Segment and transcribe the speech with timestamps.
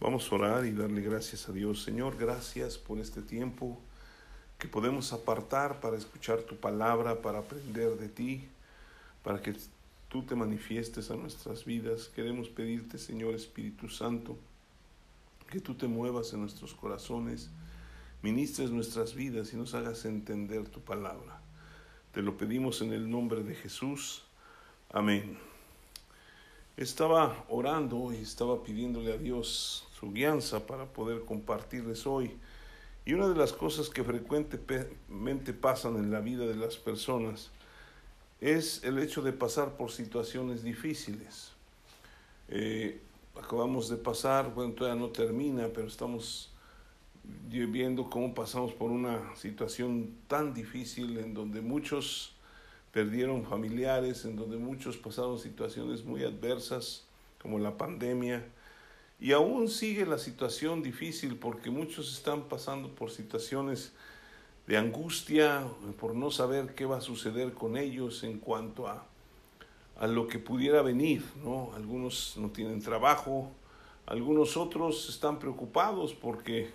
[0.00, 1.82] Vamos a orar y darle gracias a Dios.
[1.82, 3.78] Señor, gracias por este tiempo
[4.58, 8.44] que podemos apartar para escuchar tu palabra, para aprender de ti,
[9.22, 9.54] para que
[10.08, 12.10] tú te manifiestes a nuestras vidas.
[12.14, 14.36] Queremos pedirte, Señor Espíritu Santo,
[15.50, 17.50] que tú te muevas en nuestros corazones,
[18.22, 21.40] ministres nuestras vidas y nos hagas entender tu palabra.
[22.12, 24.24] Te lo pedimos en el nombre de Jesús.
[24.90, 25.53] Amén.
[26.76, 32.36] Estaba orando y estaba pidiéndole a Dios su guianza para poder compartirles hoy.
[33.06, 37.50] Y una de las cosas que frecuentemente pasan en la vida de las personas
[38.40, 41.52] es el hecho de pasar por situaciones difíciles.
[42.48, 43.00] Eh,
[43.40, 46.50] acabamos de pasar, bueno, todavía no termina, pero estamos
[47.48, 52.33] viendo cómo pasamos por una situación tan difícil en donde muchos
[52.94, 57.04] perdieron familiares, en donde muchos pasaron situaciones muy adversas,
[57.42, 58.46] como la pandemia,
[59.18, 63.92] y aún sigue la situación difícil porque muchos están pasando por situaciones
[64.68, 65.66] de angustia,
[65.98, 69.04] por no saber qué va a suceder con ellos en cuanto a,
[69.98, 71.72] a lo que pudiera venir, ¿no?
[71.74, 73.50] Algunos no tienen trabajo,
[74.06, 76.70] algunos otros están preocupados porque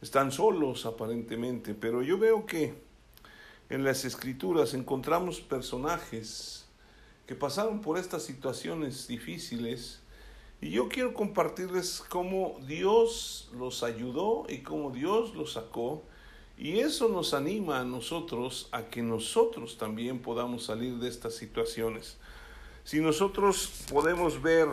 [0.00, 2.74] están solos aparentemente, pero yo veo que
[3.72, 6.66] en las escrituras encontramos personajes
[7.26, 10.02] que pasaron por estas situaciones difíciles
[10.60, 16.02] y yo quiero compartirles cómo Dios los ayudó y cómo Dios los sacó
[16.58, 22.18] y eso nos anima a nosotros a que nosotros también podamos salir de estas situaciones.
[22.84, 24.68] Si nosotros podemos ver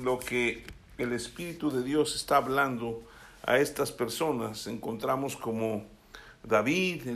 [0.00, 0.64] lo que
[0.96, 3.02] el Espíritu de Dios está hablando
[3.42, 5.92] a estas personas, encontramos como
[6.44, 7.06] David,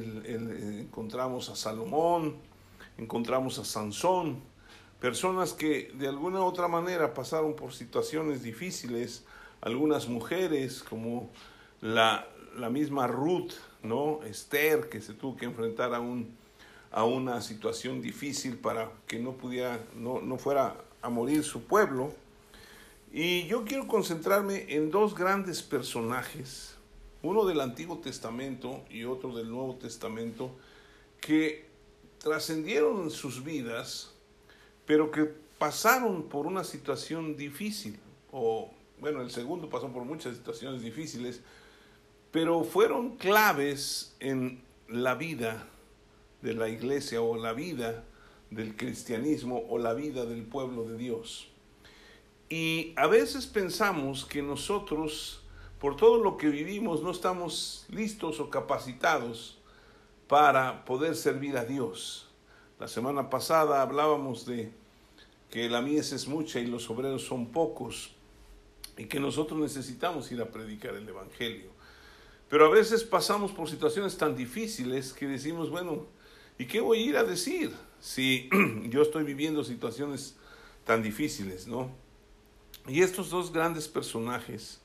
[0.81, 2.37] encontramos a Salomón,
[2.97, 4.41] encontramos a Sansón,
[5.01, 9.27] personas que de alguna u otra manera pasaron por situaciones difíciles,
[9.61, 11.31] algunas mujeres como
[11.83, 14.21] la, la misma Ruth, ¿no?
[14.25, 16.35] Esther, que se tuvo que enfrentar a, un,
[16.91, 22.15] a una situación difícil para que no pudiera, no, no fuera a morir su pueblo.
[23.13, 26.78] Y yo quiero concentrarme en dos grandes personajes
[27.23, 30.51] uno del Antiguo Testamento y otro del Nuevo Testamento,
[31.21, 31.67] que
[32.19, 34.13] trascendieron en sus vidas,
[34.87, 35.25] pero que
[35.59, 37.99] pasaron por una situación difícil,
[38.33, 38.71] o
[39.01, 41.41] bueno, el segundo pasó por muchas situaciones difíciles,
[42.31, 45.67] pero fueron claves en la vida
[46.43, 48.05] de la iglesia o la vida
[48.51, 51.49] del cristianismo o la vida del pueblo de Dios.
[52.49, 55.43] Y a veces pensamos que nosotros
[55.81, 59.59] por todo lo que vivimos no estamos listos o capacitados
[60.27, 62.29] para poder servir a Dios.
[62.79, 64.73] La semana pasada hablábamos de
[65.51, 68.13] que la mies es mucha y los obreros son pocos
[68.97, 71.71] y que nosotros necesitamos ir a predicar el Evangelio.
[72.49, 76.07] Pero a veces pasamos por situaciones tan difíciles que decimos, bueno,
[76.59, 78.49] ¿y qué voy a ir a decir si
[78.89, 80.37] yo estoy viviendo situaciones
[80.85, 81.91] tan difíciles, no?
[82.87, 84.81] Y estos dos grandes personajes,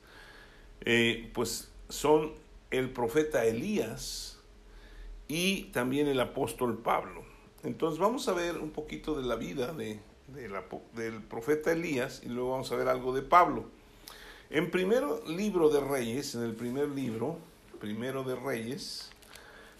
[0.84, 2.32] eh, pues son
[2.70, 4.38] el profeta Elías
[5.28, 7.22] y también el apóstol Pablo.
[7.62, 10.00] Entonces vamos a ver un poquito de la vida de,
[10.94, 13.64] del profeta Elías y luego vamos a ver algo de Pablo.
[14.50, 17.38] En primer libro de Reyes, en el primer libro,
[17.80, 19.10] primero de Reyes,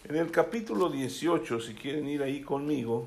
[0.09, 3.07] en el capítulo 18, si quieren ir ahí conmigo,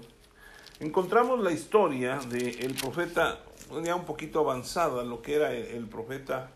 [0.79, 3.40] encontramos la historia del profeta,
[3.84, 6.52] ya un poquito avanzada, lo que era el profeta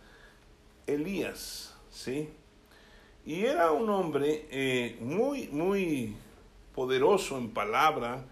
[0.87, 2.29] Elías, ¿sí?
[3.25, 6.15] Y era un hombre eh, muy, muy
[6.73, 8.25] poderoso en palabra,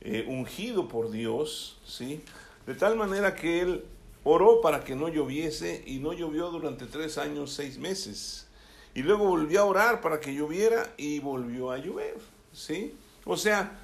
[0.00, 2.22] eh, ungido por Dios, ¿sí?
[2.66, 3.84] De tal manera que él
[4.22, 8.48] oró para que no lloviese y no llovió durante tres años, seis meses.
[8.94, 12.16] Y luego volvió a orar para que lloviera y volvió a llover,
[12.52, 12.94] ¿sí?
[13.24, 13.78] O sea,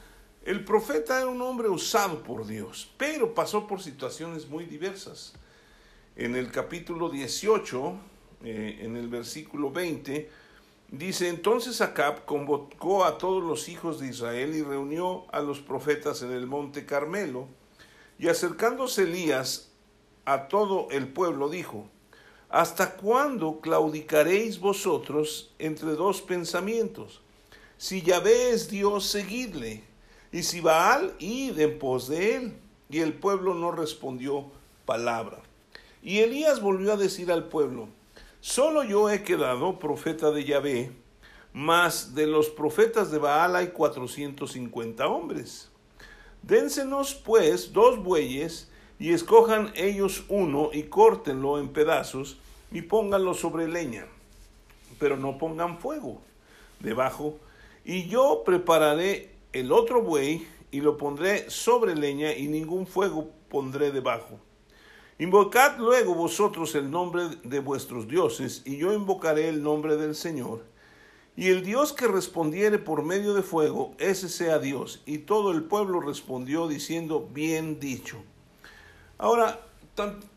[0.45, 5.35] el profeta era un hombre usado por Dios, pero pasó por situaciones muy diversas.
[6.17, 7.95] En el capítulo 18,
[8.43, 10.31] eh, en el versículo 20,
[10.89, 16.23] dice, entonces Acab convocó a todos los hijos de Israel y reunió a los profetas
[16.23, 17.49] en el monte Carmelo,
[18.19, 19.71] y acercándose Elías
[20.25, 21.89] a todo el pueblo, dijo,
[22.51, 27.21] ¿Hasta cuándo claudicaréis vosotros entre dos pensamientos?
[27.79, 29.85] Si Yahvé es Dios, seguidle,
[30.33, 32.57] y si Baal, id en pos de él.
[32.89, 34.51] Y el pueblo no respondió
[34.85, 35.39] palabra.
[36.03, 37.89] Y Elías volvió a decir al pueblo,
[38.43, 40.93] Solo yo he quedado profeta de Yahvé,
[41.53, 45.71] mas de los profetas de Baal hay cuatrocientos cincuenta hombres.
[46.43, 52.39] Dénsenos pues dos bueyes y escojan ellos uno y córtenlo en pedazos
[52.73, 54.07] y pónganlo sobre leña,
[54.99, 56.23] pero no pongan fuego
[56.79, 57.37] debajo,
[57.85, 63.91] y yo prepararé el otro buey y lo pondré sobre leña y ningún fuego pondré
[63.91, 64.41] debajo.
[65.21, 70.65] Invocad luego vosotros el nombre de vuestros dioses, y yo invocaré el nombre del Señor.
[71.37, 75.03] Y el Dios que respondiere por medio de fuego, ese sea Dios.
[75.05, 78.17] Y todo el pueblo respondió diciendo, bien dicho.
[79.19, 79.61] Ahora,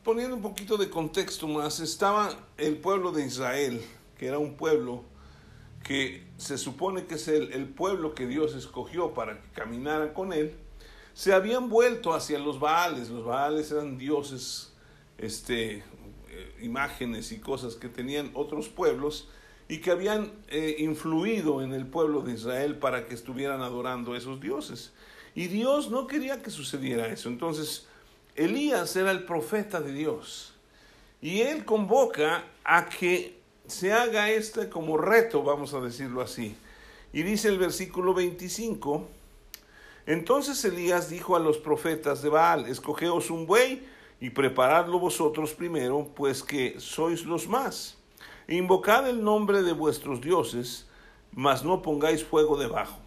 [0.03, 3.81] poniendo un poquito de contexto más, estaba el pueblo de Israel,
[4.18, 5.06] que era un pueblo
[5.81, 10.57] que se supone que es el, pueblo que Dios escogió para que caminara con él,
[11.13, 13.09] se habían vuelto hacia los Baales.
[13.09, 14.73] Los Baales eran dioses,
[15.24, 15.84] este, eh,
[16.62, 19.30] imágenes y cosas que tenían otros pueblos
[19.70, 24.18] y que habían eh, influido en el pueblo de Israel para que estuvieran adorando a
[24.18, 24.92] esos dioses.
[25.36, 27.30] Y Dios no quería que sucediera eso.
[27.30, 27.88] Entonces,
[28.36, 30.54] Elías era el profeta de Dios.
[31.22, 36.56] Y él convoca a que se haga este como reto, vamos a decirlo así.
[37.14, 39.08] Y dice el versículo 25,
[40.06, 43.88] entonces Elías dijo a los profetas de Baal, escogeos un buey
[44.19, 47.98] y preparadlo vosotros primero, pues que sois los más.
[48.48, 50.88] Invocad el nombre de vuestros dioses,
[51.31, 53.00] mas no pongáis fuego debajo.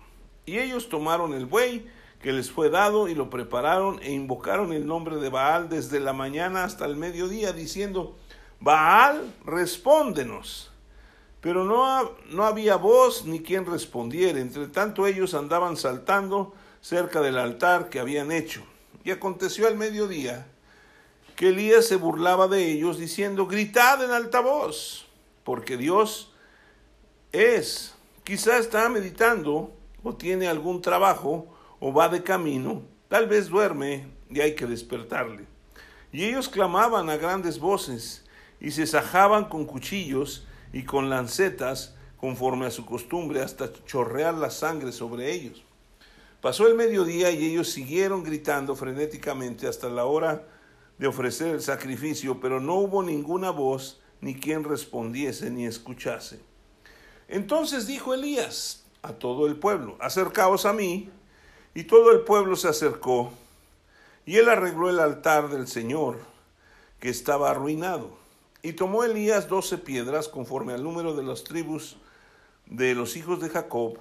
[0.47, 1.87] Y ellos tomaron el buey
[2.23, 6.13] que les fue dado y lo prepararon e invocaron el nombre de Baal desde la
[6.13, 8.17] mañana hasta el mediodía, diciendo,
[8.61, 10.71] Baal, respóndenos.
[11.41, 14.41] Pero no, no había voz ni quien respondiera.
[14.41, 18.63] Entre tanto ellos andaban saltando cerca del altar que habían hecho.
[19.05, 20.47] Y aconteció al mediodía
[21.37, 25.07] que Elías se burlaba de ellos, diciendo, gritad en alta voz,
[25.45, 26.33] porque Dios
[27.31, 27.95] es.
[28.25, 29.71] Quizá está meditando
[30.03, 31.47] o tiene algún trabajo
[31.79, 35.45] o va de camino, tal vez duerme y hay que despertarle.
[36.11, 38.25] Y ellos clamaban a grandes voces
[38.59, 44.51] y se sajaban con cuchillos y con lancetas conforme a su costumbre hasta chorrear la
[44.51, 45.63] sangre sobre ellos.
[46.41, 50.47] Pasó el mediodía y ellos siguieron gritando frenéticamente hasta la hora
[50.99, 56.41] de ofrecer el sacrificio, pero no hubo ninguna voz ni quien respondiese ni escuchase.
[57.29, 61.11] Entonces dijo Elías a todo el pueblo, acercaos a mí.
[61.75, 63.31] Y todo el pueblo se acercó,
[64.25, 66.21] y él arregló el altar del Señor,
[67.01, 68.17] que estaba arruinado
[68.67, 71.99] y tomó Elías doce piedras conforme al número de las tribus
[72.67, 74.01] de los hijos de Jacob,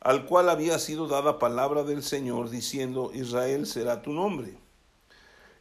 [0.00, 4.56] al cual había sido dada palabra del Señor, diciendo, Israel será tu nombre.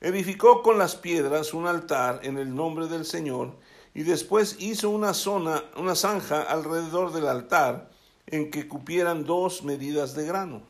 [0.02, 3.56] Edificó con las piedras un altar en el nombre del Señor,
[3.94, 7.90] y después hizo una zona, una zanja alrededor del altar,
[8.28, 10.64] en que cupieran dos medidas de grano.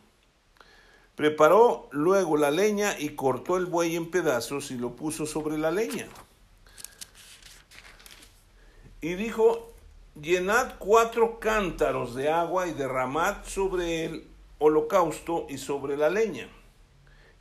[1.16, 5.72] Preparó luego la leña y cortó el buey en pedazos y lo puso sobre la
[5.72, 6.07] leña
[9.01, 9.74] y dijo,
[10.22, 14.28] llenad cuatro cántaros de agua y derramad sobre el
[14.60, 16.48] holocausto y sobre la leña.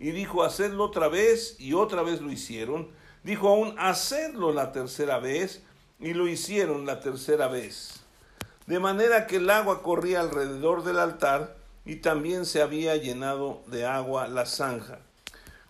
[0.00, 2.88] Y dijo, hacedlo otra vez, y otra vez lo hicieron.
[3.22, 5.62] Dijo aún, hacedlo la tercera vez,
[6.00, 8.00] y lo hicieron la tercera vez.
[8.66, 13.84] De manera que el agua corría alrededor del altar, y también se había llenado de
[13.84, 15.00] agua la zanja.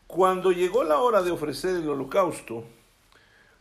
[0.07, 2.65] Cuando llegó la hora de ofrecer el holocausto,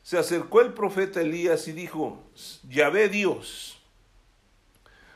[0.03, 2.21] se acercó el profeta Elías y dijo,
[2.67, 3.79] Yahvé Dios,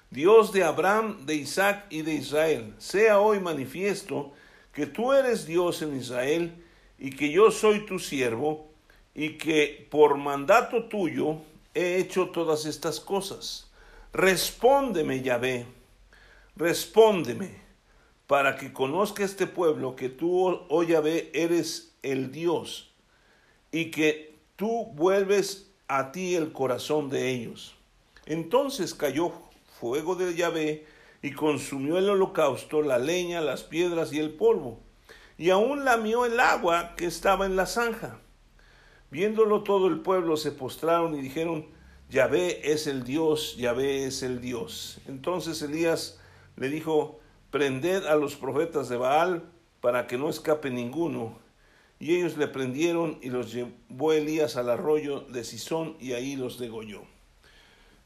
[0.10, 4.32] Dios de Abraham, de Isaac y de Israel, sea hoy manifiesto
[4.74, 6.54] que tú eres Dios en Israel
[6.98, 8.68] y que yo soy tu siervo
[9.16, 11.38] y que por mandato tuyo
[11.74, 13.70] he hecho todas estas cosas.
[14.12, 15.66] Respóndeme, Yahvé,
[16.56, 17.62] respóndeme,
[18.28, 22.92] para que conozca este pueblo que tú, oh Yahvé, eres el Dios
[23.72, 27.76] y que tú vuelves a ti el corazón de ellos.
[28.26, 29.34] Entonces cayó
[29.80, 30.86] fuego de Yahvé
[31.24, 34.80] y consumió el holocausto, la leña, las piedras y el polvo,
[35.38, 38.20] y aún lamió el agua que estaba en la zanja.
[39.10, 41.66] Viéndolo todo el pueblo se postraron y dijeron,
[42.10, 45.00] Yahvé es el Dios, Yahvé es el Dios.
[45.08, 46.20] Entonces Elías
[46.58, 47.20] le dijo,
[47.52, 49.44] prended a los profetas de Baal
[49.80, 51.40] para que no escape ninguno.
[52.00, 56.60] Y ellos le prendieron y los llevó Elías al arroyo de Sison y ahí los
[56.60, 57.04] degolló.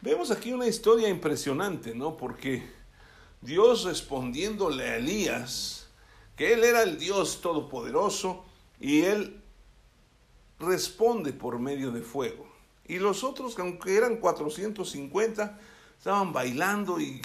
[0.01, 2.15] Vemos aquí una historia impresionante, ¿no?
[2.15, 2.76] Porque
[3.41, 5.87] Dios respondiéndole a Elías,
[6.35, 8.45] que él era el Dios todopoderoso,
[8.79, 9.41] y él
[10.59, 12.47] responde por medio de fuego.
[12.85, 15.59] Y los otros, aunque eran 450,
[15.97, 17.21] estaban bailando y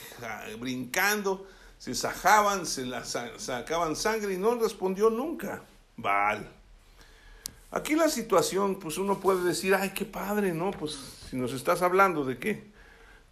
[0.59, 1.47] brincando,
[1.79, 5.63] se sajaban, se la sacaban sangre y no respondió nunca.
[5.97, 6.49] Baal.
[7.71, 10.73] Aquí la situación, pues uno puede decir, ay, qué padre, ¿no?
[10.73, 10.99] Pues
[11.31, 12.72] si nos estás hablando de qué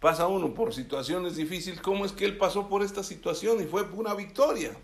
[0.01, 3.83] pasa uno por situaciones difíciles, ¿cómo es que él pasó por esta situación y fue
[3.83, 4.75] una victoria?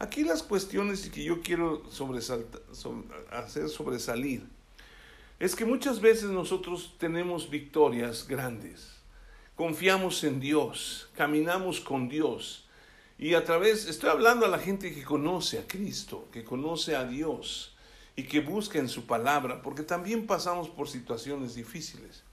[0.00, 1.84] Aquí las cuestiones que yo quiero
[3.30, 4.44] hacer sobresalir
[5.38, 8.90] es que muchas veces nosotros tenemos victorias grandes,
[9.54, 12.66] confiamos en Dios, caminamos con Dios
[13.18, 17.04] y a través, estoy hablando a la gente que conoce a Cristo, que conoce a
[17.04, 17.76] Dios
[18.16, 22.24] y que busca en su palabra, porque también pasamos por situaciones difíciles.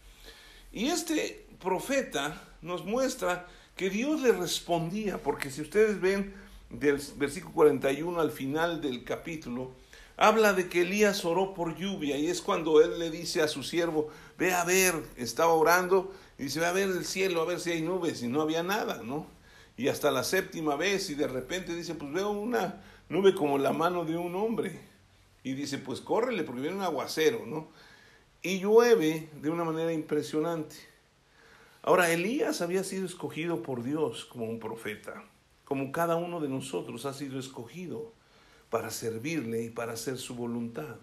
[0.71, 6.33] Y este profeta nos muestra que Dios le respondía, porque si ustedes ven
[6.69, 9.71] del versículo 41 al final del capítulo,
[10.17, 13.63] habla de que Elías oró por lluvia y es cuando él le dice a su
[13.63, 17.59] siervo, ve a ver, estaba orando y dice, ve a ver el cielo, a ver
[17.59, 19.25] si hay nubes y no había nada, ¿no?
[19.77, 23.71] Y hasta la séptima vez y de repente dice, pues veo una nube como la
[23.71, 24.77] mano de un hombre.
[25.41, 27.69] Y dice, pues córrele porque viene un aguacero, ¿no?
[28.41, 30.75] Y llueve de una manera impresionante.
[31.81, 35.23] Ahora, Elías había sido escogido por Dios como un profeta,
[35.65, 38.11] como cada uno de nosotros ha sido escogido
[38.69, 40.95] para servirle y para hacer su voluntad.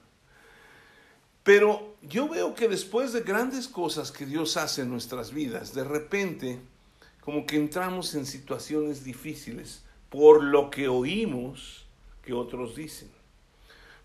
[1.43, 5.85] Pero yo veo que después de grandes cosas que Dios hace en nuestras vidas, de
[5.85, 6.61] repente
[7.21, 11.87] como que entramos en situaciones difíciles por lo que oímos
[12.23, 13.11] que otros dicen.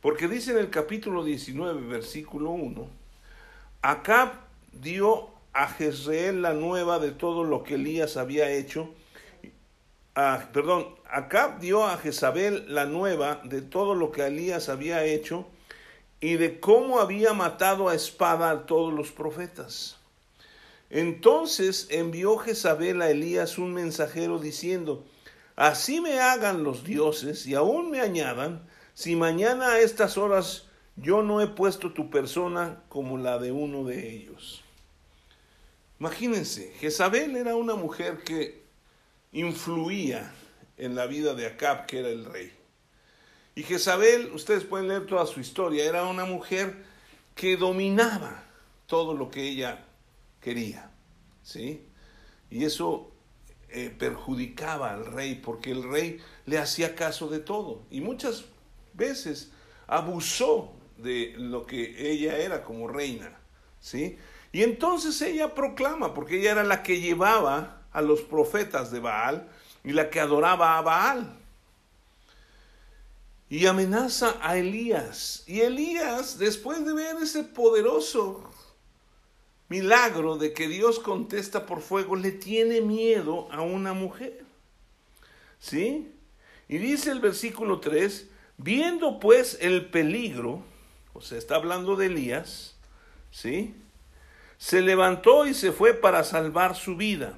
[0.02, 2.88] Porque dice en el capítulo 19, versículo 1,
[3.82, 4.34] Acab
[4.72, 8.90] dio a Jezreel la nueva de todo lo que Elías había hecho.
[10.14, 15.48] Perdón, Acab dio a Jezabel la nueva de todo lo que Elías había hecho
[16.20, 19.98] y de cómo había matado a espada a todos los profetas.
[20.90, 25.06] Entonces envió Jezabel a Elías un mensajero diciendo,
[25.56, 30.68] Así me hagan los dioses y aún me añadan, si mañana a estas horas
[30.98, 34.64] yo no he puesto tu persona como la de uno de ellos.
[36.02, 38.64] Imagínense, Jezabel era una mujer que
[39.34, 40.34] influía
[40.76, 42.52] en la vida de Acab, que era el rey.
[43.54, 46.84] Y Jezabel, ustedes pueden leer toda su historia, era una mujer
[47.36, 48.44] que dominaba
[48.88, 49.86] todo lo que ella
[50.40, 50.90] quería,
[51.44, 51.86] ¿sí?
[52.50, 53.12] Y eso
[53.70, 57.84] eh, perjudicaba al rey, porque el rey le hacía caso de todo.
[57.92, 58.46] Y muchas
[58.94, 59.52] veces
[59.86, 63.40] abusó de lo que ella era como reina,
[63.80, 64.18] ¿sí?
[64.52, 69.50] Y entonces ella proclama, porque ella era la que llevaba a los profetas de Baal
[69.84, 71.38] y la que adoraba a Baal.
[73.50, 75.44] Y amenaza a Elías.
[75.48, 78.50] Y Elías, después de ver ese poderoso
[79.68, 84.44] milagro de que Dios contesta por fuego, le tiene miedo a una mujer.
[85.60, 86.14] ¿Sí?
[86.68, 88.28] Y dice el versículo 3,
[88.58, 90.64] viendo pues el peligro,
[91.14, 92.76] o sea, está hablando de Elías,
[93.32, 93.76] ¿sí?
[94.62, 97.34] Se levantó y se fue para salvar su vida.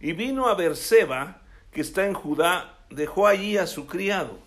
[0.00, 1.42] Y vino a Berseba,
[1.72, 4.38] que está en Judá, dejó allí a su criado.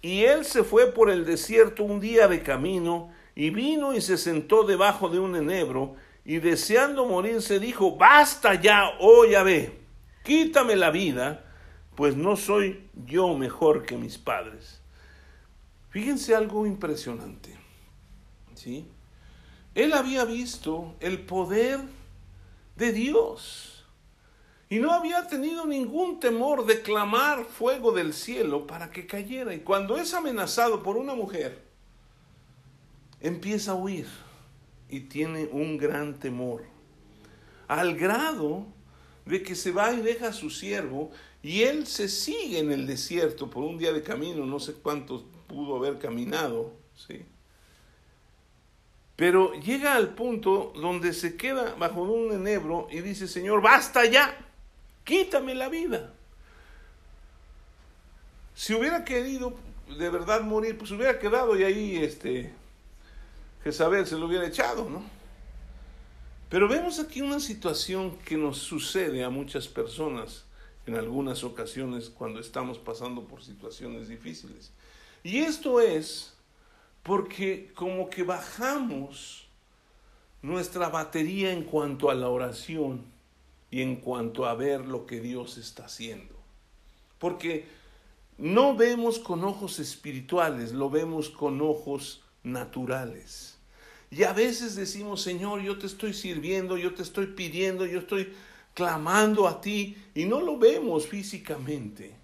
[0.00, 4.16] Y él se fue por el desierto un día de camino, y vino y se
[4.16, 9.80] sentó debajo de un enebro, y deseando morirse dijo, basta ya, oh Yahvé,
[10.22, 11.52] quítame la vida,
[11.96, 14.80] pues no soy yo mejor que mis padres.
[15.90, 17.56] Fíjense algo impresionante.
[18.54, 18.86] ¿Sí?
[19.76, 21.80] Él había visto el poder
[22.76, 23.84] de Dios
[24.70, 29.54] y no había tenido ningún temor de clamar fuego del cielo para que cayera.
[29.54, 31.62] Y cuando es amenazado por una mujer,
[33.20, 34.06] empieza a huir
[34.88, 36.64] y tiene un gran temor,
[37.68, 38.64] al grado
[39.26, 41.10] de que se va y deja a su siervo
[41.42, 45.26] y él se sigue en el desierto por un día de camino, no sé cuántos
[45.46, 47.26] pudo haber caminado, ¿sí?
[49.16, 54.36] Pero llega al punto donde se queda bajo un enebro y dice, Señor, basta ya,
[55.04, 56.12] quítame la vida.
[58.54, 59.54] Si hubiera querido
[59.98, 62.52] de verdad morir, pues hubiera quedado y ahí este,
[63.64, 65.02] Jezabel se lo hubiera echado, ¿no?
[66.50, 70.44] Pero vemos aquí una situación que nos sucede a muchas personas
[70.86, 74.70] en algunas ocasiones cuando estamos pasando por situaciones difíciles.
[75.24, 76.35] Y esto es
[77.06, 79.46] porque como que bajamos
[80.42, 83.04] nuestra batería en cuanto a la oración
[83.70, 86.34] y en cuanto a ver lo que Dios está haciendo.
[87.20, 87.64] Porque
[88.38, 93.56] no vemos con ojos espirituales, lo vemos con ojos naturales.
[94.10, 98.32] Y a veces decimos, Señor, yo te estoy sirviendo, yo te estoy pidiendo, yo estoy
[98.74, 102.14] clamando a ti y no lo vemos físicamente.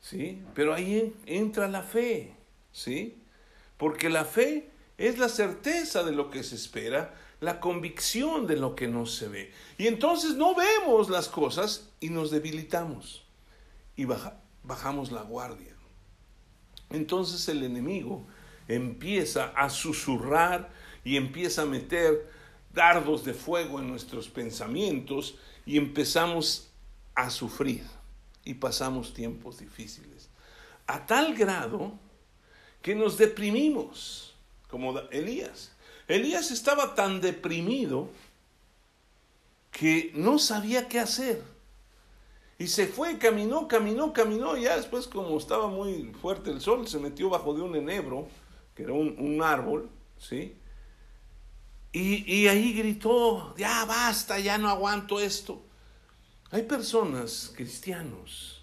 [0.00, 0.38] ¿Sí?
[0.54, 2.39] Pero ahí entra la fe.
[2.72, 3.20] ¿Sí?
[3.80, 8.76] porque la fe es la certeza de lo que se espera, la convicción de lo
[8.76, 9.52] que no se ve.
[9.78, 13.24] Y entonces no vemos las cosas y nos debilitamos
[13.96, 14.04] y
[14.62, 15.74] bajamos la guardia.
[16.90, 18.26] Entonces el enemigo
[18.68, 20.68] empieza a susurrar
[21.02, 22.30] y empieza a meter
[22.74, 26.70] dardos de fuego en nuestros pensamientos y empezamos
[27.14, 27.84] a sufrir
[28.44, 30.28] y pasamos tiempos difíciles.
[30.86, 31.98] A tal grado
[32.82, 34.34] que nos deprimimos,
[34.68, 35.72] como Elías.
[36.08, 38.08] Elías estaba tan deprimido
[39.70, 41.42] que no sabía qué hacer.
[42.58, 44.56] Y se fue, caminó, caminó, caminó.
[44.56, 48.28] Y ya después, como estaba muy fuerte el sol, se metió bajo de un enebro,
[48.74, 50.56] que era un, árbol, ¿sí?
[51.92, 55.62] Y, y ahí gritó, ya basta, ya no aguanto esto.
[56.50, 58.62] Hay personas, cristianos,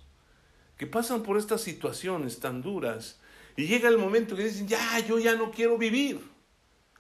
[0.78, 3.20] que pasan por estas situaciones tan duras
[3.58, 6.22] y llega el momento que dicen, ya, yo ya no quiero vivir.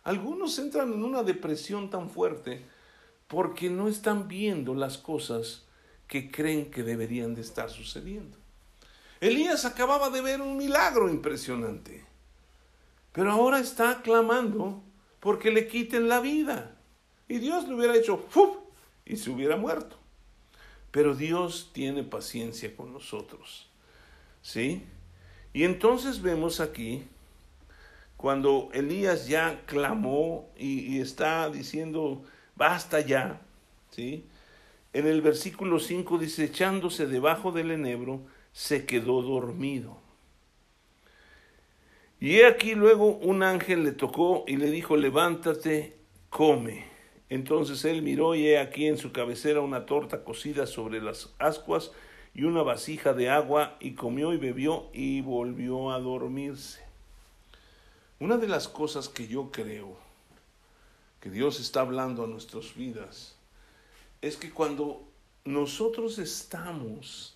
[0.03, 2.65] Algunos entran en una depresión tan fuerte
[3.27, 5.65] porque no están viendo las cosas
[6.07, 8.37] que creen que deberían de estar sucediendo.
[9.21, 12.03] Elías acababa de ver un milagro impresionante,
[13.11, 14.81] pero ahora está clamando
[15.19, 16.75] porque le quiten la vida.
[17.27, 18.57] Y Dios le hubiera hecho ¡fuf!
[19.05, 19.95] y se hubiera muerto.
[20.89, 23.69] Pero Dios tiene paciencia con nosotros.
[24.41, 24.83] ¿Sí?
[25.57, 27.01] Y entonces vemos aquí
[28.15, 32.23] cuando Elías ya clamó y, está diciendo,
[32.55, 33.41] basta ya,
[33.89, 34.23] ¿sí?
[34.93, 38.21] En el versículo 5 dice, echándose debajo del enebro,
[38.51, 39.97] se quedó dormido.
[42.19, 45.97] Y he aquí luego un ángel le tocó y le dijo, levántate,
[46.29, 46.85] come.
[47.29, 51.93] Entonces él miró y he aquí en su cabecera una torta cocida sobre las ascuas
[52.37, 56.85] y una vasija de agua y comió y bebió y volvió a dormirse.
[58.19, 59.97] Una de las cosas que yo creo
[61.19, 63.35] que Dios está hablando a nuestras vidas
[64.21, 65.03] es que cuando
[65.45, 67.35] nosotros estamos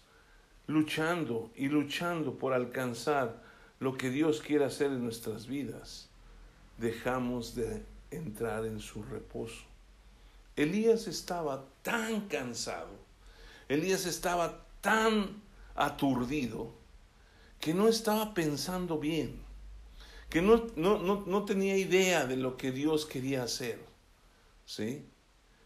[0.67, 3.41] luchando y luchando por alcanzar
[3.79, 6.09] lo que Dios quiere hacer en nuestras vidas,
[6.77, 9.63] dejamos de entrar en su reposo.
[10.55, 12.91] Elías estaba tan cansado,
[13.67, 15.41] Elías estaba tan
[15.75, 16.73] aturdido
[17.59, 19.51] que no estaba pensando bien
[20.31, 23.85] que no, no, tenía idea de lo que Dios quería hacer.
[24.65, 25.05] ¿Sí?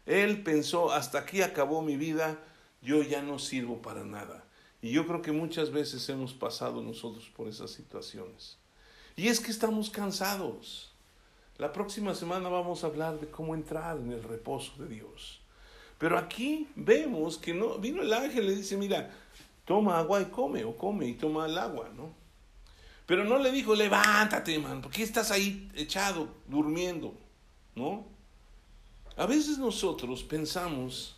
[0.06, 2.40] Él pensó, hasta aquí acabó mi vida,
[2.82, 4.44] yo ya no sirvo para nada.
[4.82, 8.58] Y yo creo que muchas veces hemos pasado nosotros por esas situaciones.
[9.14, 10.92] Y es que estamos cansados.
[11.58, 15.40] La próxima semana vamos a hablar de cómo entrar en el reposo de Dios.
[15.98, 19.10] Pero aquí vemos que no vino el ángel y le dice, mira,
[19.64, 22.14] toma agua y come, o come y toma el agua, ¿no?
[23.06, 27.14] Pero no le dijo, levántate, man, ¿por qué estás ahí echado, durmiendo?
[27.74, 28.04] ¿No?
[29.16, 31.16] A veces nosotros pensamos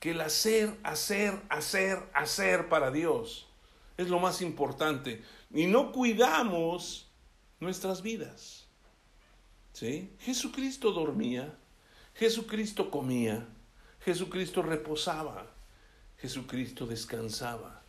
[0.00, 3.46] que el hacer, hacer, hacer, hacer para Dios
[3.96, 7.08] es lo más importante y no cuidamos
[7.60, 8.66] nuestras vidas.
[9.72, 10.10] ¿Sí?
[10.20, 11.56] Jesucristo dormía,
[12.14, 13.46] Jesucristo comía,
[14.04, 15.46] Jesucristo reposaba,
[16.18, 17.82] Jesucristo descansaba.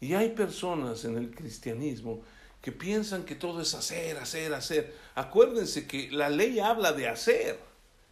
[0.00, 2.22] Y hay personas en el cristianismo
[2.60, 4.94] que piensan que todo es hacer, hacer, hacer.
[5.14, 7.58] Acuérdense que la ley habla de hacer,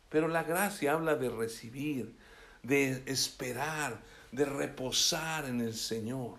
[0.08, 2.14] pero la gracia habla de recibir,
[2.62, 4.00] de esperar,
[4.32, 6.38] de reposar en el Señor.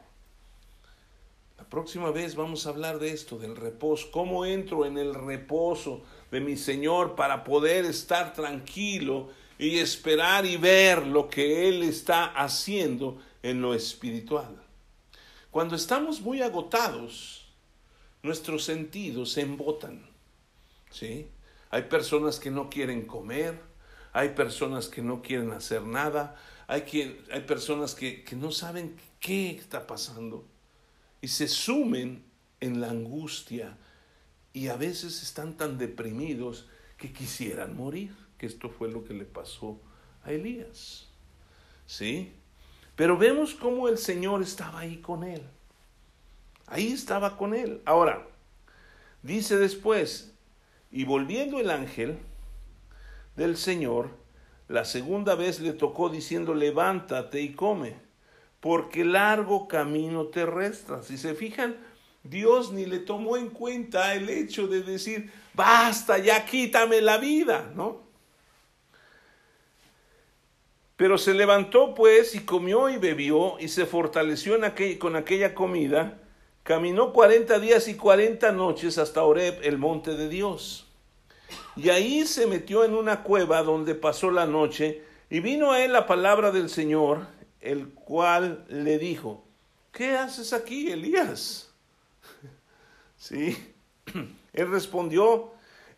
[1.58, 4.10] La próxima vez vamos a hablar de esto, del reposo.
[4.12, 9.30] ¿Cómo entro en el reposo de mi Señor para poder estar tranquilo
[9.62, 14.60] y esperar y ver lo que Él está haciendo en lo espiritual?
[15.52, 17.46] Cuando estamos muy agotados,
[18.24, 20.04] nuestros sentidos se embotan.
[20.90, 21.28] ¿sí?
[21.70, 23.62] Hay personas que no quieren comer,
[24.14, 29.52] hay personas que no quieren hacer nada, hay, hay personas que, que no saben qué
[29.52, 30.44] está pasando
[31.22, 32.24] y se sumen
[32.62, 33.78] en la angustia
[34.54, 39.26] y a veces están tan deprimidos que quisieran morir, que esto fue lo que le
[39.26, 39.80] pasó
[40.24, 41.08] a Elías.
[41.86, 42.34] ¿Sí?
[42.96, 45.44] Pero vemos cómo el Señor estaba ahí con él.
[46.66, 47.84] Ahí estaba con él.
[47.86, 48.28] Ahora,
[49.22, 50.34] dice después,
[50.90, 52.18] y volviendo el ángel
[53.36, 54.10] del Señor,
[54.68, 57.94] la segunda vez le tocó diciendo, levántate y come,
[58.60, 61.04] porque largo camino te resta.
[61.04, 61.78] Si se fijan,
[62.24, 67.72] Dios ni le tomó en cuenta el hecho de decir, basta, ya quítame la vida,
[67.76, 68.01] ¿no?
[71.02, 74.60] Pero se levantó pues y comió y bebió y se fortaleció
[75.00, 76.20] con aquella comida
[76.62, 80.86] caminó cuarenta días y cuarenta noches hasta Oreb, el monte de Dios.
[81.76, 85.92] Y ahí se metió en una cueva donde pasó la noche, y vino a él
[85.92, 87.26] la palabra del Señor,
[87.62, 89.44] el cual le dijo,
[89.92, 91.72] ¿qué haces aquí, Elías?
[93.18, 93.58] Sí,
[94.54, 95.52] él respondió,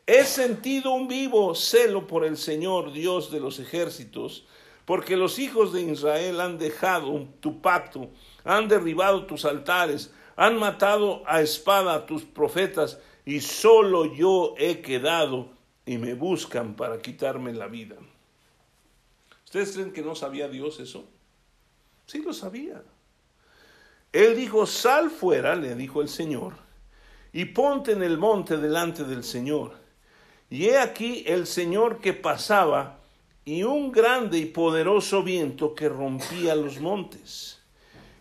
[0.05, 4.45] he sentido un vivo celo por el Señor, Dios de los ejércitos,
[4.85, 8.09] porque los hijos de Israel han dejado tu pacto,
[8.43, 14.81] han derribado tus altares, han matado a espada a tus profetas, y solo yo he
[14.81, 15.49] quedado
[15.85, 17.95] y me buscan para quitarme la vida.
[19.45, 21.05] ¿Ustedes creen que no sabía Dios eso?
[22.05, 22.83] Sí lo sabía.
[24.11, 26.53] Él dijo, sal fuera, le dijo el Señor,
[27.31, 29.75] y ponte en el monte delante del Señor.
[30.49, 32.99] Y he aquí el Señor que pasaba,
[33.45, 37.59] y un grande y poderoso viento que rompía los montes,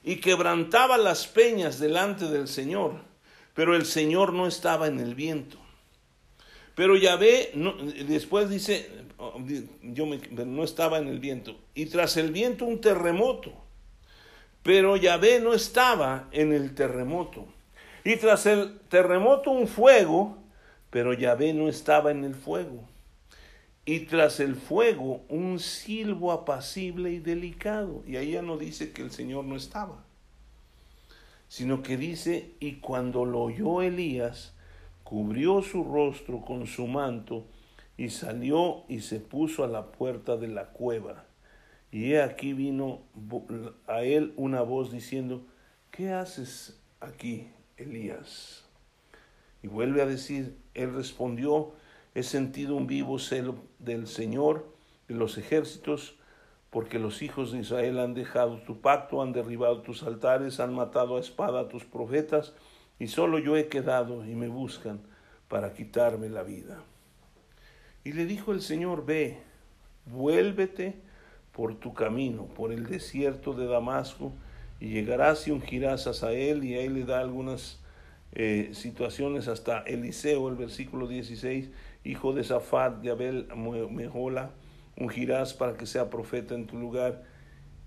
[0.05, 2.95] y quebrantaba las peñas delante del Señor,
[3.55, 5.59] pero el Señor no estaba en el viento.
[6.75, 7.53] Pero Yahvé,
[8.09, 8.91] después dice,
[9.83, 13.53] yo no estaba en el viento, y tras el viento un terremoto,
[14.63, 17.47] pero Yahvé no estaba en el terremoto.
[18.05, 20.39] Y tras el terremoto un fuego,
[20.91, 22.89] pero Yahvé no estaba en el fuego.
[23.85, 28.03] Y tras el fuego un silbo apacible y delicado.
[28.07, 30.05] Y ahí ya no dice que el Señor no estaba,
[31.49, 34.55] sino que dice, y cuando lo oyó Elías,
[35.03, 37.45] cubrió su rostro con su manto
[37.97, 41.25] y salió y se puso a la puerta de la cueva.
[41.91, 43.01] Y he aquí vino
[43.87, 45.45] a él una voz diciendo,
[45.91, 48.65] ¿qué haces aquí, Elías?
[49.63, 51.75] Y vuelve a decir, él respondió,
[52.15, 54.67] he sentido un vivo celo del Señor
[55.09, 56.17] de los ejércitos,
[56.71, 61.17] porque los hijos de Israel han dejado tu pacto, han derribado tus altares, han matado
[61.17, 62.55] a espada a tus profetas,
[62.99, 65.01] y solo yo he quedado y me buscan
[65.49, 66.83] para quitarme la vida.
[68.05, 69.39] Y le dijo el Señor, ve,
[70.07, 70.97] vuélvete,
[71.53, 74.33] por tu camino, por el desierto de Damasco,
[74.81, 77.81] y llegarás y ungirás a él, y ahí le da algunas
[78.33, 81.71] eh, situaciones hasta Eliseo, el versículo 16,
[82.05, 83.49] hijo de Zafat de Abel
[83.91, 84.51] Mejola,
[84.97, 87.25] ungirás para que sea profeta en tu lugar.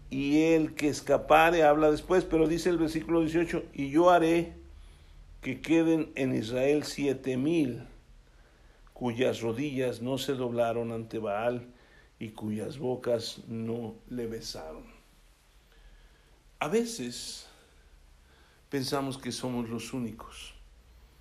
[0.09, 4.53] Y el que escapare, habla después, pero dice el versículo 18, y yo haré
[5.41, 7.83] que queden en Israel siete mil
[8.93, 11.67] cuyas rodillas no se doblaron ante Baal
[12.17, 14.85] y cuyas bocas no le besaron.
[16.59, 17.47] A veces
[18.69, 20.54] pensamos que somos los únicos.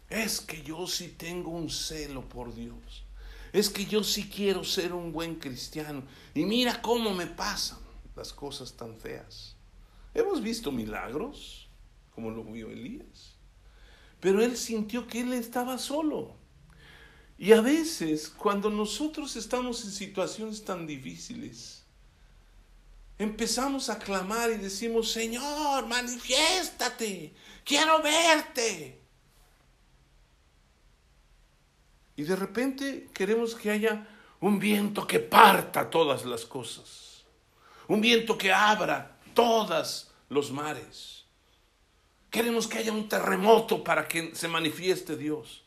[0.09, 3.05] Es que yo sí tengo un celo por Dios.
[3.53, 6.03] Es que yo sí quiero ser un buen cristiano.
[6.35, 7.79] Y mira cómo me pasan
[8.17, 9.57] las cosas tan feas.
[10.13, 11.69] Hemos visto milagros,
[12.15, 13.35] como lo vio Elías.
[14.21, 16.37] Pero él sintió que él estaba solo.
[17.37, 21.85] Y a veces, cuando nosotros estamos en situaciones tan difíciles,
[23.19, 29.04] empezamos a clamar y decimos, Señor, manifiéstate, quiero verte.
[32.17, 34.07] Y de repente queremos que haya
[34.41, 37.25] un viento que parta todas las cosas,
[37.89, 41.25] un viento que abra todos los mares.
[42.31, 45.65] Queremos que haya un terremoto para que se manifieste Dios.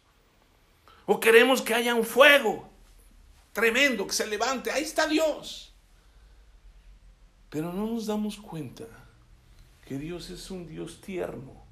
[1.05, 2.69] O queremos que haya un fuego
[3.53, 4.71] tremendo que se levante.
[4.71, 5.73] Ahí está Dios.
[7.49, 8.85] Pero no nos damos cuenta
[9.85, 11.63] que Dios es un Dios tierno,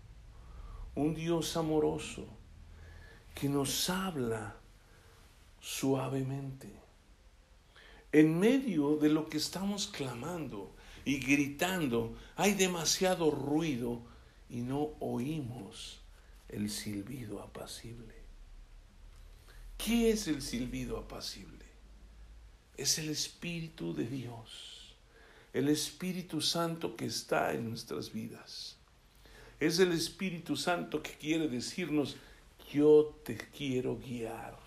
[0.95, 2.25] un Dios amoroso,
[3.33, 4.55] que nos habla
[5.65, 6.69] suavemente.
[8.11, 10.71] En medio de lo que estamos clamando
[11.03, 14.03] y gritando, hay demasiado ruido
[14.47, 16.01] y no oímos
[16.49, 18.13] el silbido apacible.
[19.75, 21.65] ¿Qué es el silbido apacible?
[22.77, 24.93] Es el Espíritu de Dios,
[25.51, 28.77] el Espíritu Santo que está en nuestras vidas.
[29.59, 32.17] Es el Espíritu Santo que quiere decirnos,
[32.71, 34.64] yo te quiero guiar.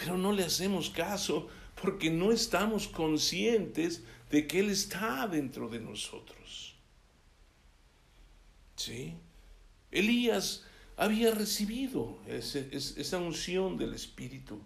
[0.00, 1.48] Pero no le hacemos caso
[1.80, 6.74] porque no estamos conscientes de que Él está dentro de nosotros.
[8.76, 9.14] ¿Sí?
[9.90, 10.64] Elías
[10.96, 14.62] había recibido esa unción del Espíritu.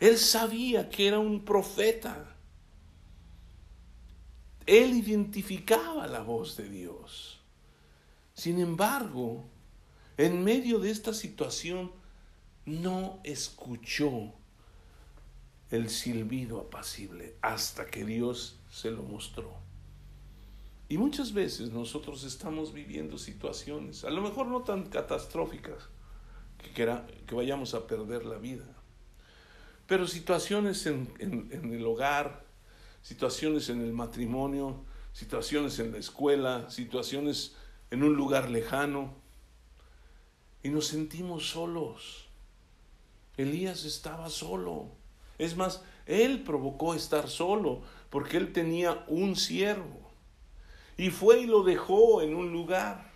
[0.00, 2.36] Él sabía que era un profeta.
[4.66, 7.40] Él identificaba la voz de Dios.
[8.34, 9.48] Sin embargo,
[10.18, 11.90] en medio de esta situación,
[12.66, 14.34] no escuchó
[15.74, 19.52] el silbido apacible hasta que Dios se lo mostró.
[20.88, 25.88] Y muchas veces nosotros estamos viviendo situaciones, a lo mejor no tan catastróficas,
[26.58, 26.72] que,
[27.26, 28.64] que vayamos a perder la vida,
[29.86, 32.44] pero situaciones en, en el hogar,
[33.02, 37.56] situaciones en el matrimonio, situaciones en la escuela, situaciones
[37.90, 39.14] en un lugar lejano,
[40.62, 42.26] y nos sentimos solos.
[43.36, 45.03] Elías estaba solo.
[45.38, 50.10] Es más, él provocó estar solo porque él tenía un siervo.
[50.96, 53.12] Y fue y lo dejó en un lugar.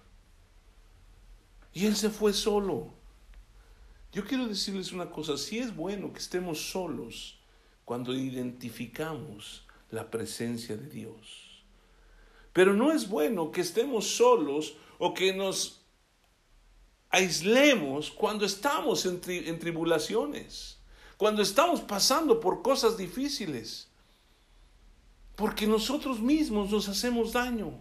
[1.73, 2.93] Y él se fue solo.
[4.13, 7.39] Yo quiero decirles una cosa, si es bueno que estemos solos
[7.85, 11.63] cuando identificamos la presencia de Dios.
[12.53, 15.83] Pero no es bueno que estemos solos o que nos
[17.11, 20.78] aislemos cuando estamos en, en tribulaciones,
[21.19, 23.89] cuando estamos pasando por cosas difíciles,
[25.35, 27.73] porque nosotros mismos nos hacemos daño.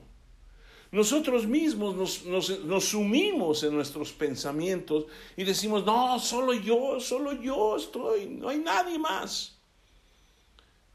[0.91, 1.95] Nosotros mismos
[2.25, 8.49] nos, nos, sumimos en nuestros pensamientos y decimos, no, solo yo, solo yo estoy, no
[8.49, 9.55] hay nadie más.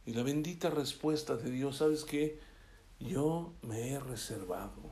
[0.04, 2.40] Y la bendita respuesta de Dios, ¿sabes qué?
[2.98, 4.82] Yo me he reservado.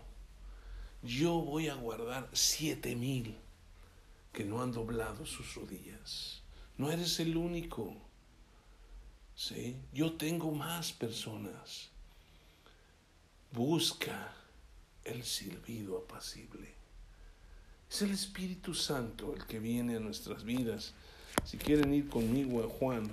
[1.02, 3.36] Yo voy a guardar siete mil
[4.32, 6.39] que no han doblado sus rodillas.
[6.80, 7.94] No eres el único.
[9.36, 9.76] ¿Sí?
[9.92, 11.90] Yo tengo más personas.
[13.52, 14.32] Busca
[15.04, 16.72] el silbido apacible.
[17.90, 20.94] Es el Espíritu Santo el que viene a nuestras vidas.
[21.44, 23.12] Si quieren ir conmigo a Juan,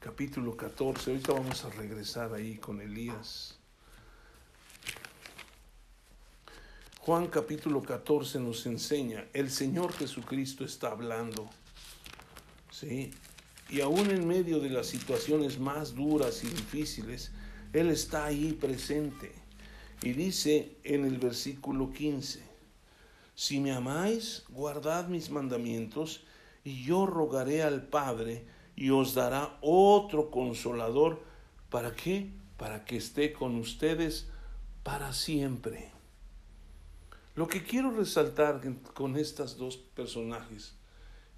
[0.00, 3.56] capítulo 14, ahorita vamos a regresar ahí con Elías.
[6.98, 11.48] Juan capítulo 14 nos enseña, el Señor Jesucristo está hablando.
[12.82, 17.32] Y aún en medio de las situaciones más duras y difíciles,
[17.72, 19.32] Él está ahí presente.
[20.02, 22.42] Y dice en el versículo 15,
[23.34, 26.24] si me amáis, guardad mis mandamientos,
[26.64, 28.44] y yo rogaré al Padre,
[28.76, 31.22] y os dará otro consolador.
[31.70, 32.30] ¿Para qué?
[32.56, 34.26] Para que esté con ustedes
[34.82, 35.90] para siempre.
[37.34, 38.60] Lo que quiero resaltar
[38.94, 40.74] con estas dos personajes,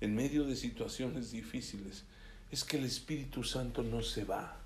[0.04, 2.04] en medio de situaciones difíciles,
[2.50, 4.60] es que el Espíritu Santo no se va.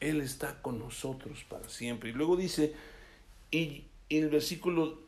[0.00, 2.10] Él está con nosotros para siempre.
[2.10, 2.74] Y luego dice,
[3.50, 5.00] y el versículo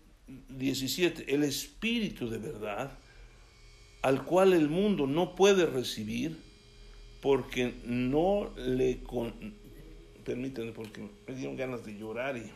[0.49, 2.99] 17, el Espíritu de verdad,
[4.03, 6.39] al cual el mundo no puede recibir,
[7.21, 9.03] porque no le...
[9.03, 9.55] Con...
[10.25, 12.51] Permítanme, porque me dieron ganas de llorar y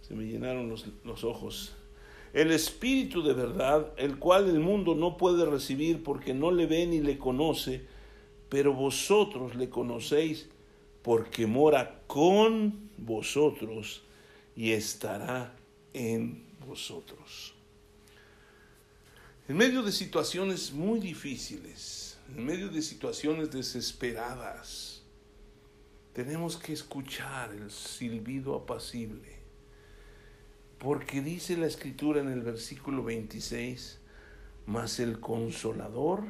[0.00, 1.74] se me llenaron los, los ojos.
[2.32, 6.86] El Espíritu de verdad, el cual el mundo no puede recibir porque no le ve
[6.86, 7.84] ni le conoce,
[8.48, 10.48] pero vosotros le conocéis
[11.02, 14.02] porque mora con vosotros
[14.56, 15.54] y estará
[15.92, 17.54] en vosotros.
[19.48, 25.02] En medio de situaciones muy difíciles, en medio de situaciones desesperadas,
[26.14, 29.41] tenemos que escuchar el silbido apacible.
[30.82, 34.00] Porque dice la escritura en el versículo 26,
[34.66, 36.24] mas el consolador,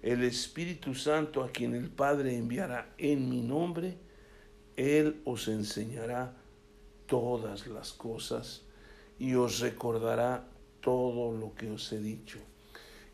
[0.00, 3.98] el Espíritu Santo a quien el Padre enviará en mi nombre,
[4.74, 6.34] Él os enseñará
[7.04, 8.62] todas las cosas
[9.18, 10.48] y os recordará
[10.80, 12.38] todo lo que os he dicho.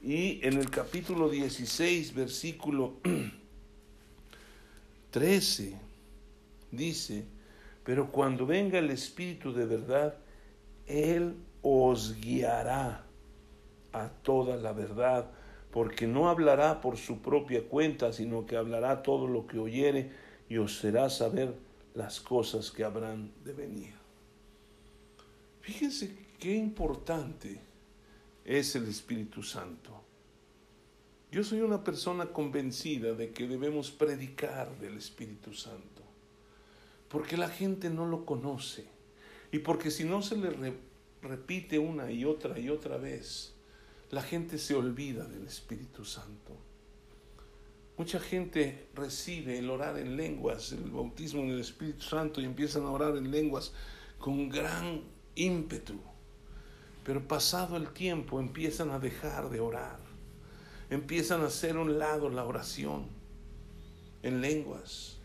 [0.01, 2.95] Y en el capítulo 16, versículo
[5.11, 5.77] 13,
[6.71, 7.25] dice,
[7.87, 10.17] pero cuando venga el Espíritu de verdad,
[10.87, 13.07] Él os guiará
[13.93, 15.31] a toda la verdad
[15.71, 20.11] porque no hablará por su propia cuenta, sino que hablará todo lo que oyere
[20.49, 21.55] y os será saber
[21.95, 23.95] las cosas que habrán de venir.
[25.61, 27.61] Fíjense qué importante
[28.45, 29.93] es el Espíritu Santo.
[31.31, 35.96] Yo soy una persona convencida de que debemos predicar del Espíritu Santo,
[37.09, 38.87] porque la gente no lo conoce
[39.53, 40.75] y porque si no se le
[41.23, 43.55] repite una y otra y otra vez,
[44.11, 46.57] la gente se olvida del Espíritu Santo.
[47.97, 52.85] Mucha gente recibe el orar en lenguas, el bautismo en el Espíritu Santo y empiezan
[52.85, 53.73] a orar en lenguas
[54.19, 55.03] con gran
[55.35, 55.99] ímpetu.
[57.05, 59.99] Pero pasado el tiempo empiezan a dejar de orar.
[60.91, 63.07] Empiezan a hacer un lado la oración
[64.23, 65.16] en lenguas.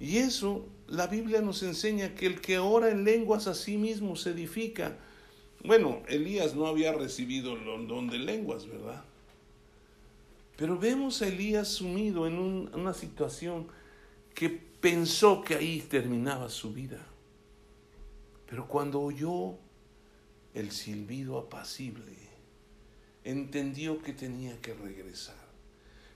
[0.00, 4.16] Y eso la Biblia nos enseña que el que ora en lenguas a sí mismo
[4.16, 4.96] se edifica
[5.62, 9.04] bueno, Elías no había recibido el don de lenguas, ¿verdad?
[10.56, 13.68] Pero vemos a Elías sumido en una situación
[14.34, 17.06] que pensó que ahí terminaba su vida.
[18.46, 19.58] Pero cuando oyó
[20.54, 22.16] el silbido apacible,
[23.24, 25.36] entendió que tenía que regresar,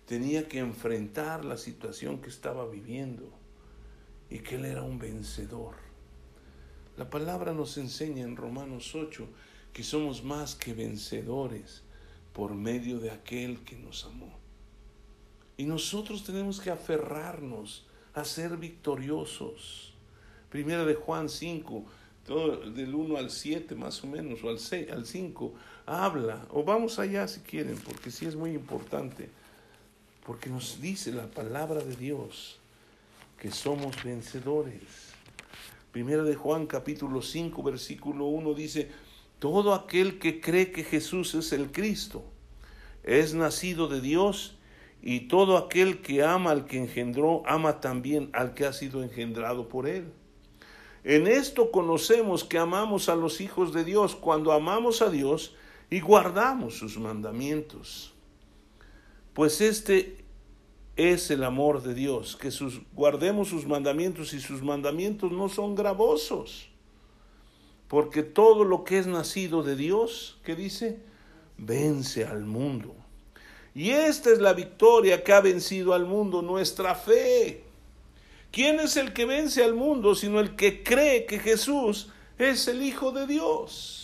[0.07, 3.31] tenía que enfrentar la situación que estaba viviendo
[4.30, 5.74] y que él era un vencedor.
[6.96, 9.26] La palabra nos enseña en Romanos 8
[9.72, 11.82] que somos más que vencedores
[12.32, 14.32] por medio de aquel que nos amó.
[15.56, 19.92] Y nosotros tenemos que aferrarnos a ser victoriosos.
[20.50, 21.84] Primera de Juan 5,
[22.24, 25.52] todo, del 1 al 7 más o menos, o al, 6, al 5,
[25.87, 29.30] habla, o vamos allá si quieren, porque sí es muy importante,
[30.24, 32.60] porque nos dice la palabra de Dios
[33.38, 35.12] que somos vencedores.
[35.92, 38.90] Primera de Juan capítulo 5 versículo 1 dice,
[39.38, 42.25] todo aquel que cree que Jesús es el Cristo
[43.05, 44.57] es nacido de Dios
[45.03, 49.68] y todo aquel que ama al que engendró ama también al que ha sido engendrado
[49.68, 50.11] por él.
[51.05, 55.55] En esto conocemos que amamos a los hijos de Dios cuando amamos a Dios
[55.90, 58.14] y guardamos sus mandamientos.
[59.35, 60.23] Pues este
[60.96, 65.74] es el amor de Dios, que sus, guardemos sus mandamientos y sus mandamientos no son
[65.74, 66.68] gravosos.
[67.88, 71.00] Porque todo lo que es nacido de Dios, ¿qué dice?
[71.59, 72.94] Vence al mundo.
[73.74, 77.64] Y esta es la victoria que ha vencido al mundo, nuestra fe.
[78.52, 82.83] ¿Quién es el que vence al mundo sino el que cree que Jesús es el
[82.83, 84.03] Hijo de Dios?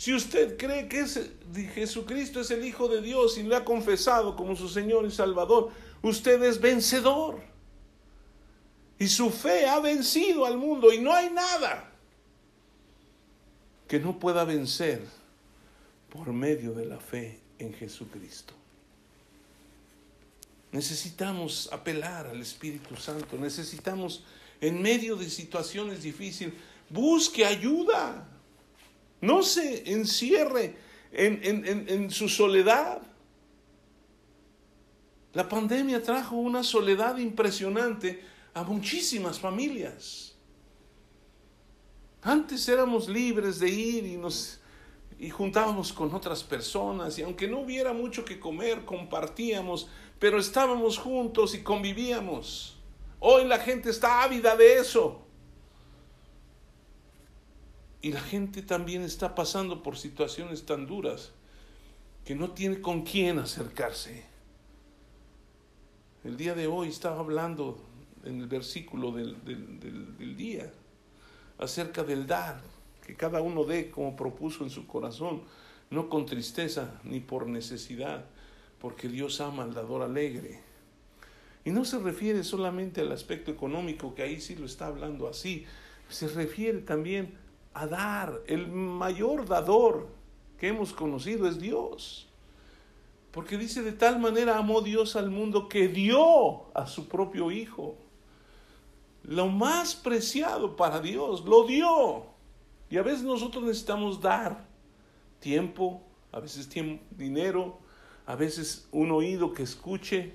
[0.00, 1.04] Si usted cree que
[1.74, 5.72] Jesucristo es el Hijo de Dios y lo ha confesado como su Señor y Salvador,
[6.00, 7.42] usted es vencedor.
[8.98, 11.92] Y su fe ha vencido al mundo y no hay nada
[13.86, 15.02] que no pueda vencer
[16.08, 18.54] por medio de la fe en Jesucristo.
[20.72, 24.24] Necesitamos apelar al Espíritu Santo, necesitamos
[24.62, 26.54] en medio de situaciones difíciles,
[26.88, 28.39] busque ayuda,
[29.20, 30.76] no se encierre
[31.12, 33.02] en, en su soledad.
[35.32, 38.22] La pandemia trajo una soledad impresionante
[38.54, 40.34] a muchísimas familias.
[42.22, 44.60] Antes éramos libres de ir y nos
[45.20, 49.86] y juntábamos con otras personas y aunque no hubiera mucho que comer, compartíamos,
[50.18, 52.78] pero estábamos juntos y convivíamos.
[53.18, 55.26] Hoy la gente está ávida de eso.
[58.02, 61.32] Y la gente también está pasando por situaciones tan duras
[62.24, 64.24] que no tiene con quién acercarse.
[66.24, 67.78] El día de hoy estaba hablando
[68.24, 70.70] en el versículo del, del día
[71.58, 72.60] acerca del dar
[73.06, 75.42] que cada uno dé como propuso en su corazón,
[75.90, 78.24] no con tristeza ni por necesidad,
[78.78, 80.60] porque Dios ama al dador alegre.
[81.64, 85.66] Y no se refiere solamente al aspecto económico, que ahí sí lo está hablando así,
[86.08, 87.34] se refiere también
[87.74, 88.40] a dar.
[88.46, 90.08] El mayor dador
[90.58, 92.28] que hemos conocido es Dios.
[93.30, 97.96] Porque dice, de tal manera amó Dios al mundo que dio a su propio Hijo.
[99.22, 102.26] Lo más preciado para Dios, lo dio.
[102.88, 104.66] Y a veces nosotros necesitamos dar
[105.38, 106.02] tiempo,
[106.32, 107.78] a veces tiempo, dinero,
[108.26, 110.32] a veces un oído que escuche,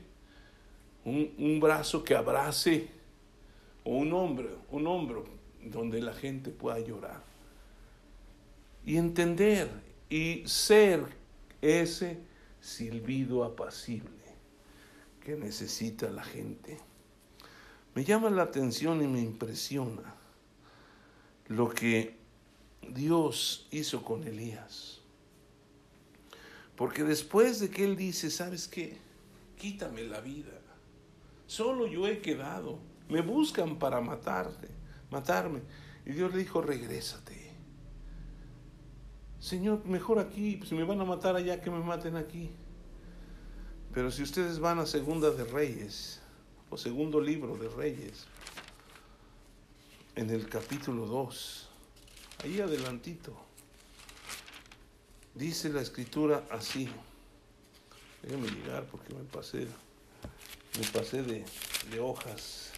[1.04, 2.90] un, un brazo que abrace,
[3.84, 5.35] o un hombro, un hombro
[5.66, 7.24] donde la gente pueda llorar.
[8.86, 9.70] Y entender
[10.10, 11.04] y ser
[11.62, 12.20] ese
[12.62, 14.12] silbido apacible
[15.24, 16.78] que necesita la gente.
[17.96, 20.16] Me llama la atención y me impresiona
[21.48, 22.16] lo que
[22.90, 25.02] Dios hizo con Elías.
[26.76, 28.98] Porque después de que él dice, ¿sabes qué?
[29.58, 30.52] Quítame la vida.
[31.48, 32.80] Solo yo he quedado.
[33.10, 34.68] Me buscan para matarte,
[35.12, 35.62] matarme.
[36.06, 37.52] Y Dios le dijo, regrésate.
[39.40, 42.50] Señor, mejor aquí, si me van a matar allá, que me maten aquí.
[43.94, 46.20] Pero si ustedes van a Segunda de Reyes,
[46.70, 48.26] o segundo libro de Reyes,
[50.16, 51.70] en el capítulo 2,
[52.44, 53.36] ahí adelantito.
[55.34, 56.90] Dice la escritura así.
[58.22, 59.68] Déjenme llegar porque me pasé,
[60.80, 61.46] me pasé de,
[61.92, 62.72] de hojas.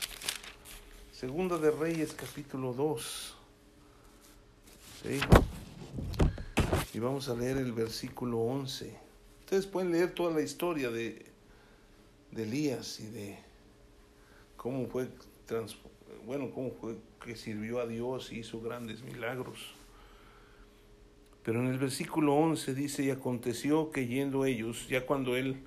[1.20, 3.36] Segunda de Reyes, capítulo 2.
[5.02, 5.20] ¿Sí?
[6.94, 8.96] Y vamos a leer el versículo 11.
[9.40, 11.26] Ustedes pueden leer toda la historia de,
[12.30, 13.40] de Elías y de
[14.58, 15.10] cómo fue
[16.24, 19.74] bueno, cómo fue que sirvió a Dios y hizo grandes milagros.
[21.42, 25.66] Pero en el versículo 11 dice, y aconteció que yendo ellos, ya cuando él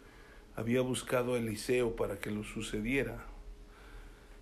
[0.55, 3.27] había buscado a Eliseo para que lo sucediera,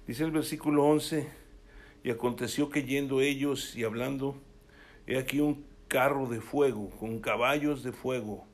[0.09, 1.29] Dice el versículo 11,
[2.03, 4.37] y aconteció que yendo ellos y hablando,
[5.07, 8.47] he aquí un carro de fuego con caballos de fuego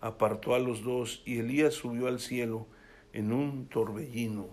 [0.00, 2.66] apartó a los dos y Elías subió al cielo
[3.12, 4.48] en un torbellino.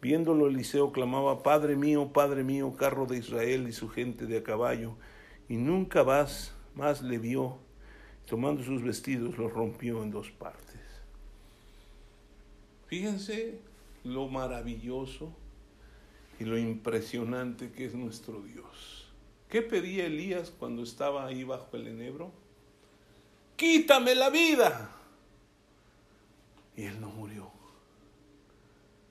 [0.00, 4.42] Viéndolo Eliseo clamaba, Padre mío, Padre mío, carro de Israel y su gente de a
[4.42, 4.96] caballo,
[5.46, 7.58] y nunca más, más le vio.
[8.24, 10.80] Tomando sus vestidos los rompió en dos partes.
[12.86, 13.60] Fíjense
[14.04, 15.34] lo maravilloso
[16.38, 19.06] y lo impresionante que es nuestro Dios.
[19.48, 22.32] ¿Qué pedía Elías cuando estaba ahí bajo el enebro?
[23.56, 24.90] Quítame la vida.
[26.76, 27.50] Y él no murió.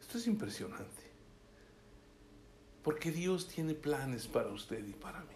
[0.02, 1.04] Esto es impresionante.
[2.84, 5.36] Porque Dios tiene planes para usted y para mí.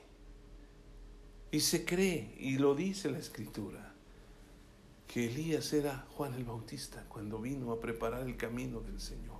[1.52, 3.92] Y se cree, y lo dice la escritura,
[5.08, 9.39] que Elías era Juan el Bautista cuando vino a preparar el camino del Señor.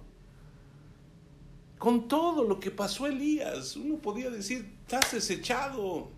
[1.80, 6.12] Con todo lo que pasó Elías, uno podía decir, estás desechado.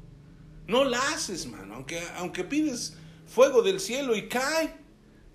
[0.67, 1.75] No la haces, mano.
[1.75, 2.97] Aunque, aunque pides
[3.27, 4.75] fuego del cielo y cae,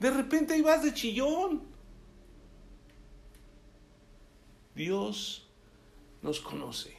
[0.01, 1.62] de repente ahí vas de chillón.
[4.74, 5.49] Dios
[6.22, 6.97] nos conoce.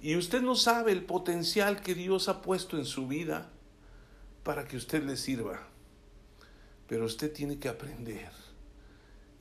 [0.00, 3.50] Y usted no sabe el potencial que Dios ha puesto en su vida
[4.42, 5.68] para que usted le sirva.
[6.88, 8.43] Pero usted tiene que aprender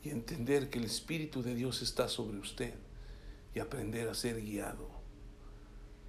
[0.04, 2.74] y entender que el Espíritu de Dios está sobre usted
[3.56, 4.90] y aprender a ser guiado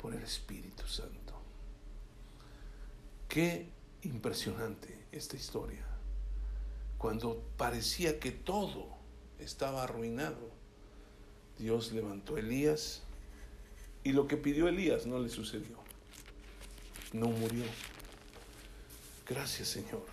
[0.01, 1.35] por el Espíritu Santo.
[3.29, 3.69] Qué
[4.03, 5.85] impresionante esta historia.
[6.99, 8.89] Cuando parecía que todo
[9.39, 10.51] estaba arruinado,
[11.59, 13.03] Dios levantó a Elías
[14.03, 15.79] y lo que pidió Elías no le sucedió.
[17.13, 17.65] No murió.
[19.29, 20.05] Gracias Señor.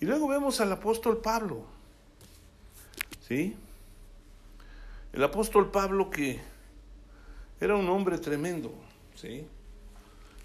[0.00, 1.73] Y luego vemos al apóstol Pablo.
[3.26, 3.56] ¿Sí?
[5.12, 6.40] El apóstol Pablo que
[7.60, 8.74] era un hombre tremendo,
[9.14, 9.46] ¿sí?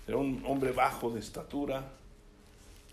[0.07, 1.91] Era un hombre bajo de estatura.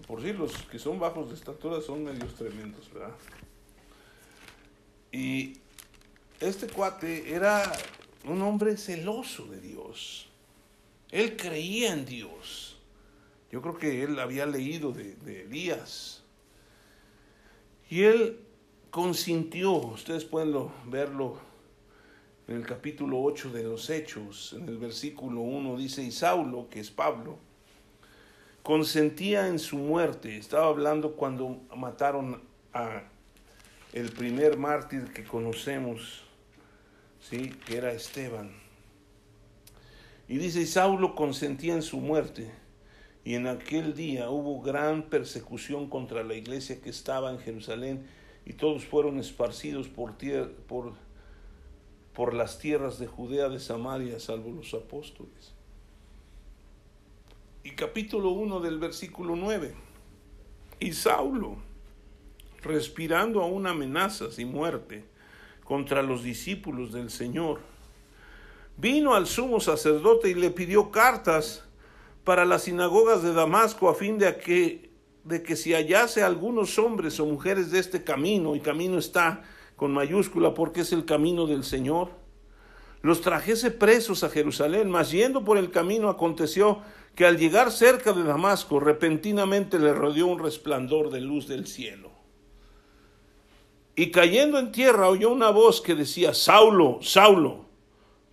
[0.07, 3.15] Por si los que son bajos de estatura son medios tremendos, ¿verdad?
[5.13, 5.59] Y
[6.41, 7.71] este cuate era
[8.25, 10.27] un hombre celoso de Dios.
[11.13, 12.77] Él creía en Dios.
[13.53, 16.23] Yo creo que él había leído de, de Elías.
[17.89, 18.46] Y él
[18.97, 21.37] consintió, ustedes pueden verlo
[22.49, 26.81] en el capítulo 8 de los Hechos, en el versículo 1 dice, y Saulo, que
[26.81, 27.37] es Pablo,
[28.63, 30.39] consentía en su muerte.
[30.39, 32.41] Estaba hablando cuando mataron
[32.73, 33.03] a
[33.93, 36.23] el primer mártir que conocemos,
[37.21, 37.51] ¿sí?
[37.67, 38.51] que era Esteban.
[40.27, 42.51] Y dice, y Saulo consentía en su muerte.
[43.27, 48.07] Y en aquel día hubo gran persecución contra la iglesia que estaba en Jerusalén
[48.47, 50.15] y todos fueron esparcidos por,
[50.69, 50.93] por,
[52.15, 55.53] por las tierras de Judea, de Samaria, salvo los apóstoles.
[57.65, 59.75] Y capítulo 1 del versículo 9.
[60.79, 61.57] Y Saulo,
[62.63, 65.05] respirando aún amenazas y muerte
[65.65, 67.59] contra los discípulos del Señor,
[68.77, 71.65] vino al sumo sacerdote y le pidió cartas
[72.23, 74.86] para las sinagogas de Damasco a fin de que,
[75.27, 79.43] de que si hallase algunos hombres o mujeres de este camino, y camino está
[79.75, 82.11] con mayúscula porque es el camino del Señor,
[83.03, 86.81] los trajese presos a Jerusalén, mas yendo por el camino aconteció
[87.17, 92.11] que al llegar cerca de Damasco repentinamente le rodeó un resplandor de luz del cielo.
[93.97, 97.65] Y cayendo en tierra oyó una voz que decía, Saulo, Saulo,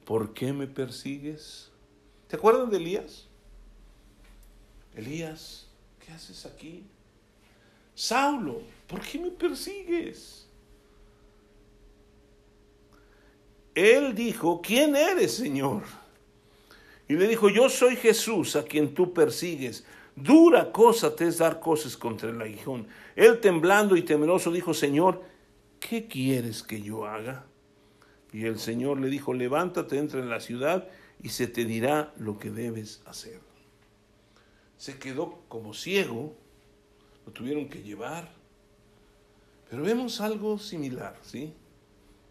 [0.06, 1.72] ¿por qué me persigues?
[2.28, 3.30] ¿Te acuerdan de Elías?
[4.96, 5.62] Elías,
[6.06, 6.84] ¿qué haces aquí?
[7.95, 10.47] Saulo, ¿por qué me persigues?
[13.76, 15.84] Él dijo, ¿quién eres, Señor?
[17.08, 19.84] Y le dijo, yo soy Jesús a quien tú persigues.
[20.16, 22.88] Dura cosa te es dar cosas contra el aguijón.
[23.16, 25.24] Él temblando y temeroso dijo, Señor,
[25.80, 27.45] ¿qué quieres que yo haga?
[28.32, 30.88] Y el Señor le dijo, levántate, entra en la ciudad
[31.22, 33.39] y se te dirá lo que debes hacer.
[34.78, 36.36] Se quedó como ciego,
[37.26, 38.32] lo tuvieron que llevar.
[39.69, 41.53] Pero vemos algo similar, ¿sí?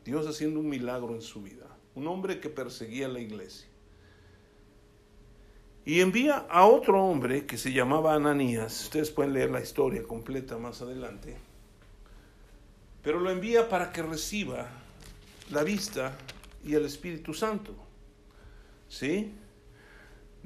[0.05, 1.67] Dios haciendo un milagro en su vida.
[1.95, 3.67] Un hombre que perseguía la iglesia
[5.85, 8.85] y envía a otro hombre que se llamaba Ananías.
[8.85, 11.37] Ustedes pueden leer la historia completa más adelante.
[13.03, 14.69] Pero lo envía para que reciba
[15.51, 16.17] la vista
[16.65, 17.75] y el Espíritu Santo.
[18.89, 19.33] ¿Sí?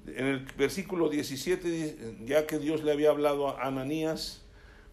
[0.07, 4.43] En el versículo 17, ya que Dios le había hablado a Ananías,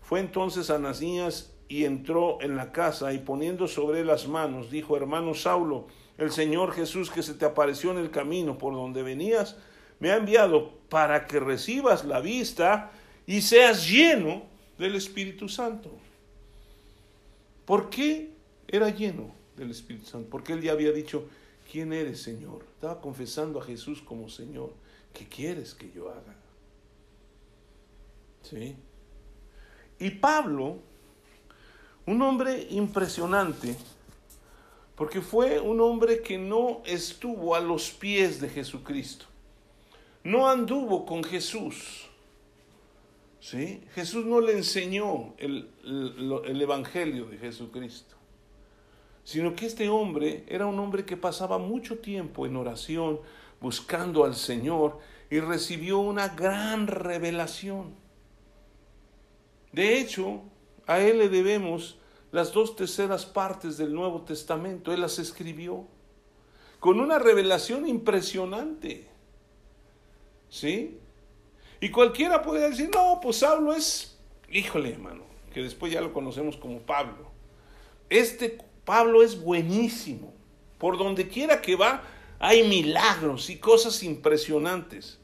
[0.02, 5.34] fue entonces Ananías y entró en la casa y poniendo sobre las manos, dijo, hermano
[5.34, 5.88] Saulo,
[6.18, 9.58] el Señor Jesús que se te apareció en el camino por donde venías,
[10.00, 12.92] me ha enviado para que recibas la vista
[13.26, 14.44] y seas lleno
[14.78, 15.92] del Espíritu Santo.
[17.66, 18.32] ¿Por qué
[18.68, 20.30] era lleno del Espíritu Santo?
[20.30, 21.28] Porque él ya había dicho,
[21.72, 22.66] ¿quién eres, Señor?
[22.76, 24.74] Estaba confesando a Jesús como Señor.
[25.14, 26.36] ¿Qué quieres que yo haga?
[28.42, 28.76] ¿Sí?
[30.00, 30.80] Y Pablo,
[32.06, 33.76] un hombre impresionante,
[34.96, 39.26] porque fue un hombre que no estuvo a los pies de Jesucristo,
[40.24, 42.10] no anduvo con Jesús.
[43.40, 43.84] ¿Sí?
[43.94, 48.16] Jesús no le enseñó el, el, Evangelio de Jesucristo,
[49.26, 53.20] sino que este hombre era un hombre que pasaba mucho tiempo en oración,
[53.64, 55.00] buscando al Señor,
[55.30, 57.96] y recibió una gran revelación.
[59.72, 60.42] De hecho,
[60.86, 61.98] a él le debemos
[62.34, 64.92] las dos terceras partes del Nuevo Testamento.
[64.92, 65.88] Él las escribió
[66.80, 69.08] con una revelación impresionante.
[70.50, 71.00] ¿Sí?
[71.80, 74.20] Y cualquiera puede decir, no, pues Pablo es,
[74.52, 77.32] híjole, hermano, que después ya lo conocemos como Pablo.
[78.10, 80.34] Este Pablo es buenísimo.
[80.78, 82.04] Por donde quiera que va,
[82.46, 85.18] hay milagros y cosas impresionantes.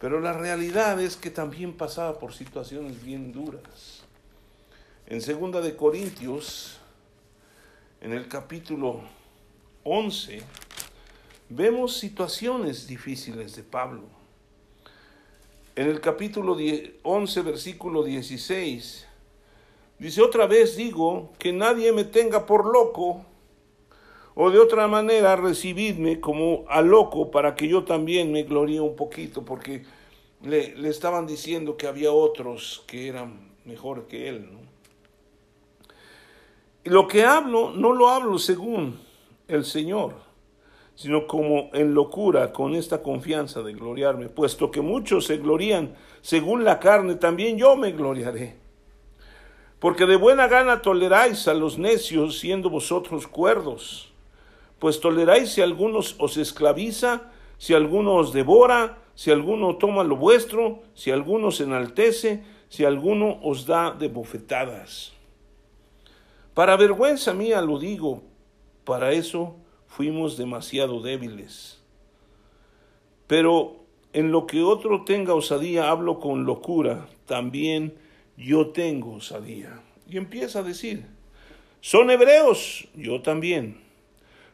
[0.00, 4.04] Pero la realidad es que también pasaba por situaciones bien duras.
[5.06, 6.78] En segunda de Corintios,
[8.00, 9.02] en el capítulo
[9.82, 10.40] 11,
[11.50, 14.04] vemos situaciones difíciles de Pablo.
[15.76, 16.56] En el capítulo
[17.02, 19.06] 11, versículo 16,
[19.98, 23.26] dice, otra vez digo, que nadie me tenga por loco,
[24.34, 28.96] o de otra manera recibidme como a loco para que yo también me gloríe un
[28.96, 29.84] poquito, porque
[30.42, 34.48] le, le, estaban diciendo que había otros que eran mejor que él.
[34.52, 34.58] ¿no?
[36.82, 38.98] Y lo que hablo no lo hablo según
[39.46, 40.14] el Señor,
[40.96, 46.64] sino como en locura con esta confianza de gloriarme, puesto que muchos se glorían según
[46.64, 48.56] la carne, también yo me gloriaré.
[49.78, 54.13] Porque de buena gana toleráis a los necios siendo vosotros cuerdos
[54.84, 60.82] pues toleráis si alguno os esclaviza, si alguno os devora, si alguno toma lo vuestro,
[60.92, 65.14] si alguno se enaltece, si alguno os da de bofetadas.
[66.52, 68.24] Para vergüenza mía lo digo,
[68.84, 69.56] para eso
[69.86, 71.80] fuimos demasiado débiles.
[73.26, 77.94] Pero en lo que otro tenga osadía hablo con locura, también
[78.36, 79.80] yo tengo osadía.
[80.06, 81.06] Y empieza a decir,
[81.80, 83.83] son hebreos, yo también.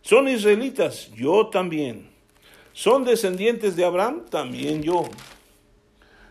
[0.03, 1.11] ¿Son israelitas?
[1.15, 2.11] Yo también.
[2.73, 4.25] ¿Son descendientes de Abraham?
[4.31, 5.05] También yo.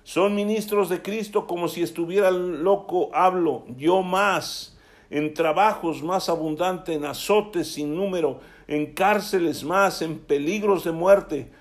[0.04, 3.12] ¿Son ministros de Cristo como si estuviera loco?
[3.14, 4.76] Hablo yo más.
[5.12, 11.52] En trabajos más abundante, en azotes sin número, en cárceles más, en peligros de muerte.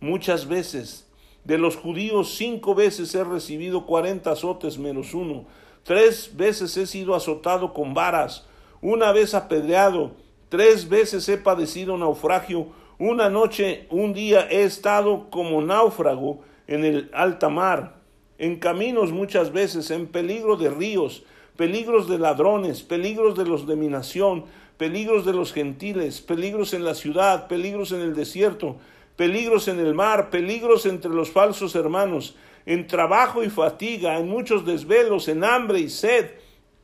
[0.00, 1.08] Muchas veces.
[1.44, 5.46] De los judíos cinco veces he recibido cuarenta azotes menos uno.
[5.82, 8.46] Tres veces he sido azotado con varas.
[8.80, 10.12] Una vez apedreado
[10.48, 12.68] Tres veces he padecido naufragio,
[12.98, 17.96] una noche, un día he estado como náufrago en el alta mar,
[18.38, 21.24] en caminos muchas veces, en peligro de ríos,
[21.56, 24.44] peligros de ladrones, peligros de los de mi nación,
[24.76, 28.76] peligros de los gentiles, peligros en la ciudad, peligros en el desierto,
[29.16, 32.36] peligros en el mar, peligros entre los falsos hermanos,
[32.66, 36.30] en trabajo y fatiga, en muchos desvelos, en hambre y sed,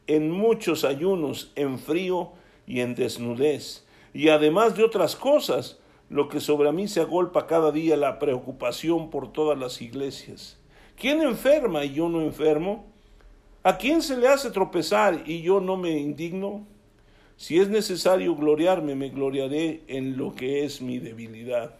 [0.06, 2.32] en muchos ayunos, en frío
[2.72, 3.84] y en desnudez.
[4.14, 9.10] Y además de otras cosas, lo que sobre mí se agolpa cada día la preocupación
[9.10, 10.56] por todas las iglesias.
[10.96, 12.86] ¿Quién enferma y yo no enfermo?
[13.62, 16.66] ¿A quién se le hace tropezar y yo no me indigno?
[17.36, 21.74] Si es necesario gloriarme, me gloriaré en lo que es mi debilidad.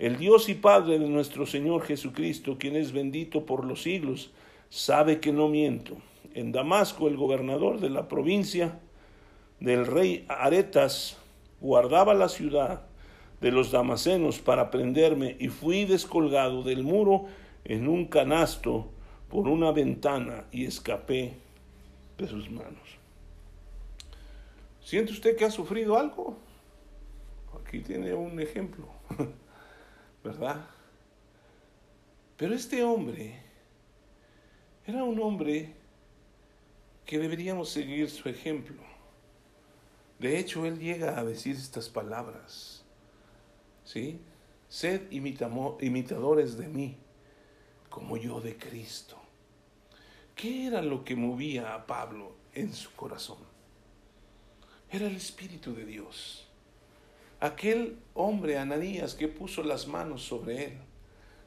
[0.00, 4.32] El Dios y Padre de nuestro Señor Jesucristo, quien es bendito por los siglos,
[4.70, 5.96] sabe que no miento.
[6.34, 8.80] En Damasco, el gobernador de la provincia,
[9.60, 11.16] del rey Aretas
[11.60, 12.82] guardaba la ciudad
[13.40, 17.26] de los damasenos para prenderme y fui descolgado del muro
[17.64, 18.90] en un canasto
[19.28, 21.34] por una ventana y escapé
[22.18, 22.98] de sus manos.
[24.82, 26.36] ¿Siente usted que ha sufrido algo?
[27.60, 28.86] Aquí tiene un ejemplo,
[30.24, 30.66] ¿verdad?
[32.36, 33.40] Pero este hombre
[34.86, 35.72] era un hombre
[37.06, 38.93] que deberíamos seguir su ejemplo.
[40.18, 42.84] De hecho, él llega a decir estas palabras.
[43.84, 44.20] ¿Sí?
[44.68, 46.96] Sed imitadores de mí,
[47.90, 49.18] como yo de Cristo.
[50.34, 52.44] ¿Qué era lo que movía a Pablo?
[52.54, 53.38] en su corazón.
[54.90, 56.46] Era el Espíritu de Dios.
[57.40, 60.72] Aquel hombre, Ananías, que puso las manos sobre él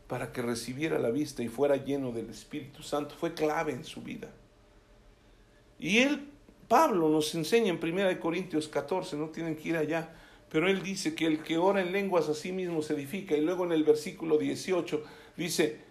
[0.07, 4.01] para que recibiera la vista y fuera lleno del Espíritu Santo, fue clave en su
[4.01, 4.29] vida.
[5.79, 6.29] Y él,
[6.67, 10.13] Pablo nos enseña en 1 Corintios 14, no tienen que ir allá,
[10.49, 13.35] pero él dice que el que ora en lenguas a sí mismo se edifica.
[13.35, 15.03] Y luego en el versículo 18
[15.35, 15.81] dice,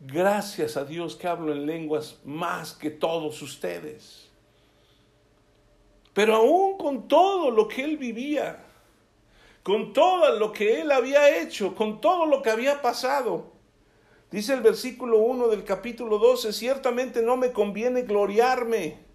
[0.00, 4.28] gracias a Dios que hablo en lenguas más que todos ustedes.
[6.12, 8.64] Pero aún con todo lo que él vivía,
[9.62, 13.52] con todo lo que él había hecho, con todo lo que había pasado,
[14.30, 19.09] dice el versículo 1 del capítulo 12, ciertamente no me conviene gloriarme,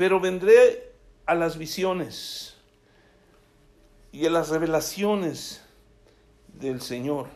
[0.00, 0.94] pero vendré
[1.26, 2.56] a las visiones
[4.12, 5.62] y a las revelaciones
[6.54, 7.26] del Señor.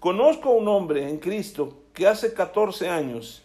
[0.00, 3.42] Conozco a un hombre en Cristo que hace 14 años,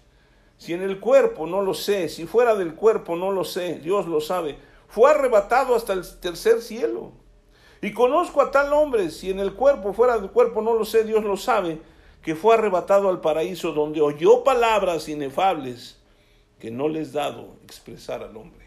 [0.58, 4.08] si en el cuerpo no lo sé, si fuera del cuerpo no lo sé, Dios
[4.08, 7.12] lo sabe, fue arrebatado hasta el tercer cielo.
[7.82, 11.04] Y conozco a tal hombre, si en el cuerpo, fuera del cuerpo no lo sé,
[11.04, 11.82] Dios lo sabe,
[12.22, 15.97] que fue arrebatado al paraíso donde oyó palabras inefables
[16.60, 18.66] que no les dado expresar al hombre.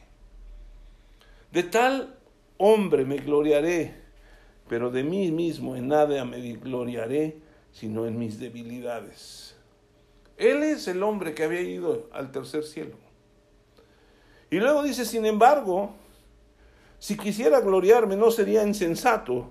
[1.53, 2.16] De tal
[2.59, 3.95] hombre me gloriaré,
[4.68, 7.38] pero de mí mismo en nada me gloriaré,
[7.72, 9.57] sino en mis debilidades.
[10.36, 12.97] Él es el hombre que había ido al tercer cielo.
[14.51, 15.95] Y luego dice, sin embargo,
[16.99, 19.51] si quisiera gloriarme no sería insensato,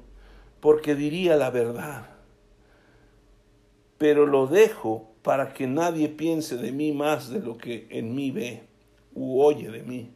[0.60, 2.10] porque diría la verdad.
[3.98, 8.32] Pero lo dejo para que nadie piense de mí más de lo que en mí
[8.32, 8.64] ve
[9.14, 10.12] u oye de mí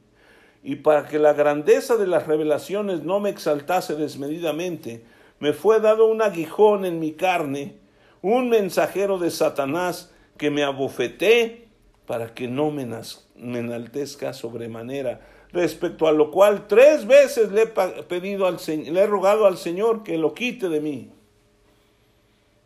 [0.63, 5.03] y para que la grandeza de las revelaciones no me exaltase desmedidamente,
[5.39, 7.75] me fue dado un aguijón en mi carne,
[8.21, 11.67] un mensajero de Satanás que me abofeté
[12.07, 15.19] para que no me, enaltezca sobremanera.
[15.51, 20.03] Respecto a lo cual tres veces le he pedido al le he rogado al Señor
[20.03, 21.11] que lo quite de mí.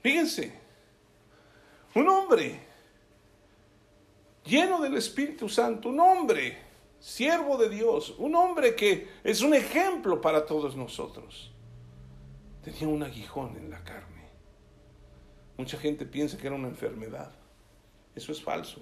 [0.02, 0.54] Fíjense,
[1.98, 2.60] un hombre
[4.46, 6.58] lleno del Espíritu Santo, un hombre
[7.00, 11.52] siervo de Dios, un hombre que es un ejemplo para todos nosotros.
[12.64, 14.28] Tenía un aguijón en la carne.
[15.58, 17.32] Mucha gente piensa que era una enfermedad.
[18.16, 18.82] Eso es falso,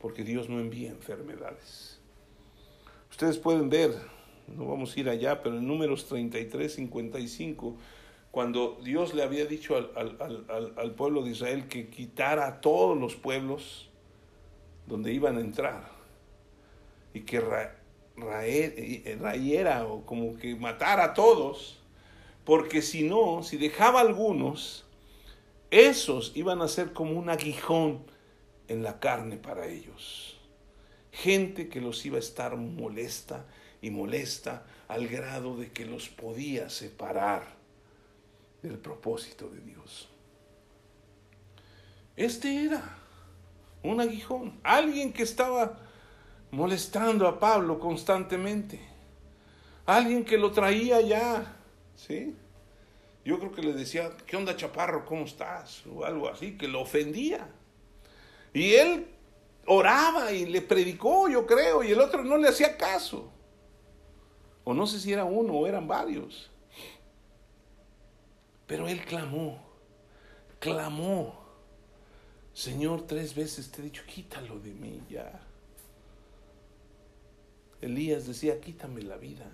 [0.00, 2.00] porque Dios no envía enfermedades.
[3.10, 3.94] Ustedes pueden ver,
[4.46, 7.76] no vamos a ir allá, pero en números 33, 55,
[8.38, 13.90] cuando Dios le había dicho al, pueblo de Israel que quitara a todos los pueblos
[14.86, 15.90] donde iban a entrar
[17.12, 17.42] y que
[19.16, 21.80] rayera o como que matara a todos,
[22.44, 24.84] porque si no, si dejaba algunos,
[25.72, 28.04] esos iban a ser como un aguijón
[28.68, 30.38] en la carne para ellos.
[31.10, 33.46] Gente que los iba a estar molesta
[33.82, 37.57] y molesta al grado de que los podía separar
[38.62, 40.08] del propósito de Dios.
[42.16, 42.82] Este era
[43.82, 45.78] un aguijón, alguien que estaba
[46.50, 48.80] molestando a Pablo constantemente.
[49.86, 51.56] Alguien que lo traía ya,
[51.96, 52.34] ¿sí?
[53.24, 55.04] Yo creo que le decía, ¿qué onda chaparro?
[55.04, 55.86] ¿Cómo estás?
[55.86, 57.48] O algo así, que lo ofendía.
[58.52, 59.06] Y él
[59.66, 63.30] oraba y le predicó, yo creo, y el otro no le hacía caso.
[64.64, 66.50] O no sé si era uno o eran varios.
[68.68, 69.58] Pero él clamó,
[70.60, 71.34] clamó.
[72.52, 75.40] Señor, tres veces te he dicho, quítalo de mí ya.
[77.80, 79.46] Elías decía, quítame la vida.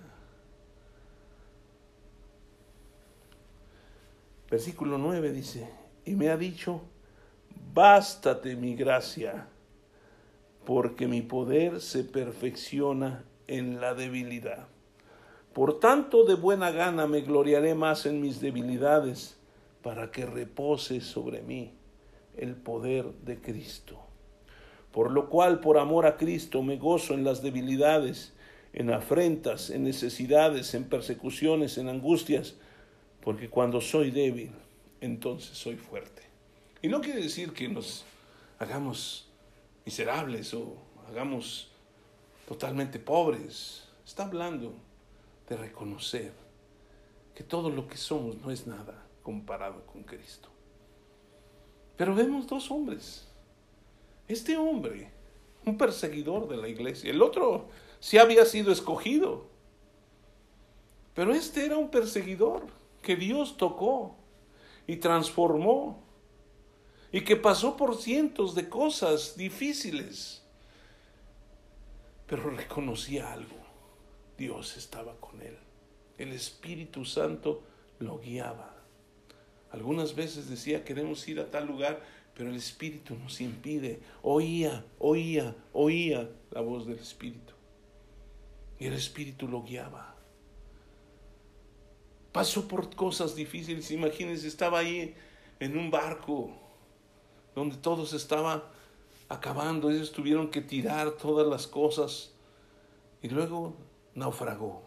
[4.50, 5.68] Versículo 9 dice,
[6.04, 6.82] y me ha dicho,
[7.72, 9.46] bástate mi gracia,
[10.64, 14.73] porque mi poder se perfecciona en la debilidad.
[15.54, 19.36] Por tanto, de buena gana me gloriaré más en mis debilidades,
[19.84, 21.70] para que repose sobre mí
[22.36, 24.00] el poder de Cristo.
[24.90, 28.32] Por lo cual, por amor a Cristo, me gozo en las debilidades,
[28.72, 32.54] en afrentas, en necesidades, en persecuciones, en angustias,
[33.20, 34.50] porque cuando soy débil,
[35.00, 36.22] entonces soy fuerte.
[36.82, 38.04] Y no quiere decir que nos
[38.58, 39.28] hagamos
[39.84, 40.78] miserables o
[41.08, 41.70] hagamos
[42.48, 43.84] totalmente pobres.
[44.04, 44.74] Está hablando
[45.48, 46.32] de reconocer
[47.34, 50.48] que todo lo que somos no es nada comparado con Cristo.
[51.96, 53.28] Pero vemos dos hombres
[54.26, 55.10] este hombre,
[55.66, 57.68] un perseguidor de la iglesia, el otro
[58.00, 59.46] sí había sido escogido,
[61.14, 62.66] pero este era un perseguidor
[63.02, 64.16] que Dios tocó
[64.86, 66.02] y transformó
[67.12, 70.40] y que pasó por cientos de cosas difíciles.
[72.26, 73.63] pero reconocía algo.
[74.36, 75.56] Dios estaba con él.
[76.18, 77.62] El Espíritu Santo
[77.98, 78.74] lo guiaba.
[79.70, 82.00] Algunas veces decía, queremos ir a tal lugar,
[82.34, 84.00] pero el Espíritu nos impide.
[84.22, 87.54] Oía, oía, oía la voz del Espíritu.
[88.78, 90.14] Y el Espíritu lo guiaba.
[92.32, 93.90] Pasó por cosas difíciles.
[93.90, 95.14] Imagínense, estaba ahí
[95.60, 96.50] en un barco
[97.54, 98.72] donde todo se estaba
[99.28, 99.90] acabando.
[99.90, 102.32] Ellos tuvieron que tirar todas las cosas.
[103.22, 103.76] Y luego
[104.14, 104.82] naufragó.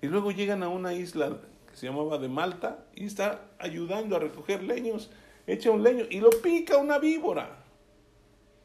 [0.00, 4.18] Y luego llegan a una isla que se llamaba de Malta y está ayudando a
[4.18, 5.10] recoger leños.
[5.46, 7.64] Echa un leño y lo pica una víbora.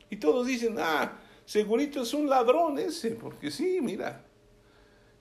[0.10, 4.26] Y todos dicen, ah, segurito es un ladrón ese, porque sí, mira.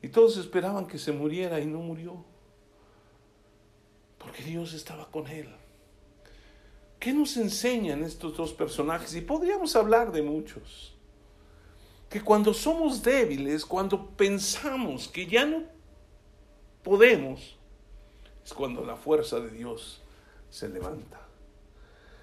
[0.03, 2.25] Y todos esperaban que se muriera y no murió.
[4.19, 5.49] Porque Dios estaba con él.
[6.99, 9.15] ¿Qué nos enseñan estos dos personajes?
[9.15, 10.95] Y podríamos hablar de muchos.
[12.11, 15.63] Que cuando somos débiles, cuando pensamos que ya no
[16.83, 17.57] podemos,
[18.45, 20.03] es cuando la fuerza de Dios
[20.51, 21.21] se levanta.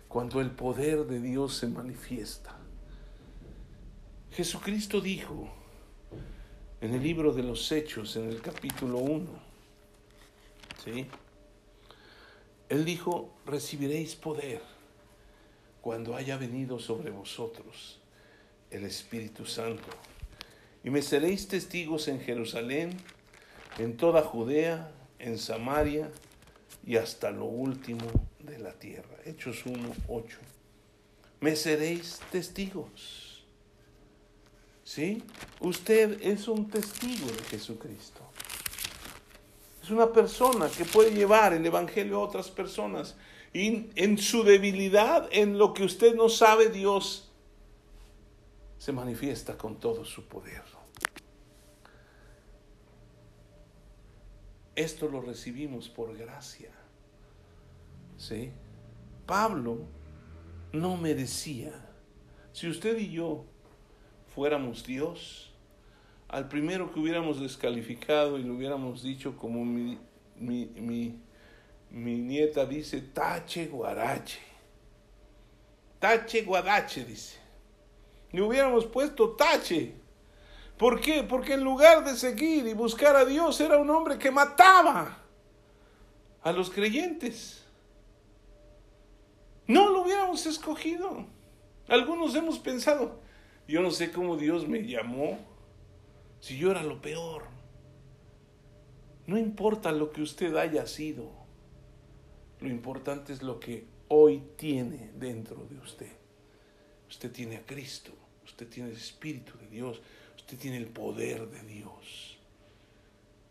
[0.10, 2.54] Cuando el poder de Dios se manifiesta.
[4.32, 5.48] Jesucristo dijo
[6.82, 9.26] en el libro de los Hechos, en el capítulo 1,
[10.84, 11.08] ¿sí?
[12.68, 14.62] Él dijo, recibiréis poder
[15.82, 18.02] cuando haya venido sobre vosotros
[18.72, 19.88] el Espíritu Santo.
[20.84, 22.98] Y me seréis testigos en Jerusalén,
[23.78, 26.10] en toda Judea, en Samaria
[26.86, 28.06] y hasta lo último
[28.40, 29.18] de la tierra.
[29.26, 30.38] Hechos 1, 8.
[31.42, 33.46] Me seréis testigos.
[34.84, 35.22] ¿Sí?
[35.60, 38.22] Usted es un testigo de Jesucristo.
[39.84, 43.16] Es una persona que puede llevar el Evangelio a otras personas.
[43.54, 47.27] Y en su debilidad, en lo que usted no sabe, Dios
[48.88, 50.64] se manifiesta con todo su poder.
[54.78, 56.72] Esto lo recibimos por gracia.
[58.16, 58.54] ¿Sí?
[59.26, 59.80] Pablo
[60.72, 61.74] no merecía.
[62.54, 63.44] Si usted y yo
[64.34, 65.52] fuéramos Dios,
[66.30, 70.00] al primero que hubiéramos descalificado y le hubiéramos dicho como mi,
[70.38, 71.20] mi,
[71.92, 74.40] nieta dice, tache guarache.
[76.00, 77.47] Tache guadache, dice.
[78.32, 79.94] Le hubiéramos puesto tache.
[80.78, 81.24] ¿Por qué?
[81.24, 85.18] Porque en lugar de seguir y buscar a Dios era un hombre que mataba
[86.44, 87.64] a los creyentes.
[89.66, 91.26] No lo hubiéramos escogido.
[91.88, 93.20] Algunos hemos pensado,
[93.68, 95.40] yo no sé cómo Dios me llamó
[96.40, 97.44] si yo era lo peor.
[99.26, 101.30] No importa lo que usted haya sido,
[102.60, 106.17] lo importante es lo que hoy tiene dentro de usted.
[107.10, 108.12] Usted tiene a Cristo,
[108.46, 110.02] usted tiene el Espíritu de Dios,
[110.36, 112.38] usted tiene el poder de Dios.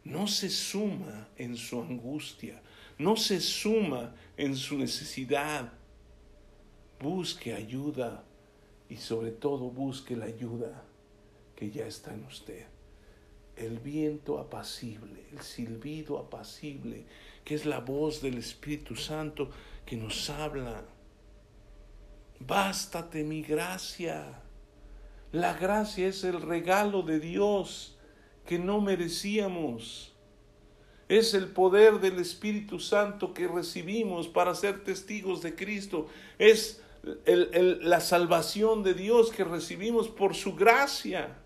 [0.05, 2.63] No se suma en su angustia,
[2.99, 5.73] no se suma en su necesidad.
[7.01, 8.25] Busque ayuda
[8.89, 10.85] y sobre todo busque la ayuda
[11.57, 12.67] que ya está en usted
[13.57, 17.05] el viento apacible, el silbido apacible,
[17.45, 19.51] que es la voz del Espíritu Santo
[19.85, 20.85] que nos habla.
[22.41, 24.43] Bástate mi gracia.
[25.33, 27.99] La gracia es el regalo de Dios
[28.45, 30.15] que no merecíamos.
[31.09, 36.09] Es el poder del Espíritu Santo que recibimos para ser testigos de Cristo.
[36.39, 36.83] Es
[37.25, 41.37] la salvación de Dios que recibimos por su gracia.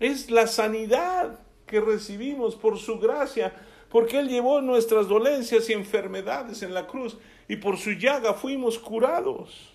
[0.00, 3.54] Es la sanidad que recibimos por su gracia,
[3.88, 7.16] porque Él llevó nuestras dolencias y enfermedades en la cruz
[7.48, 9.70] y por su llaga fuimos curados.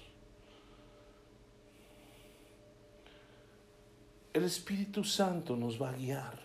[4.33, 6.39] El Espíritu Santo nos va a guiar,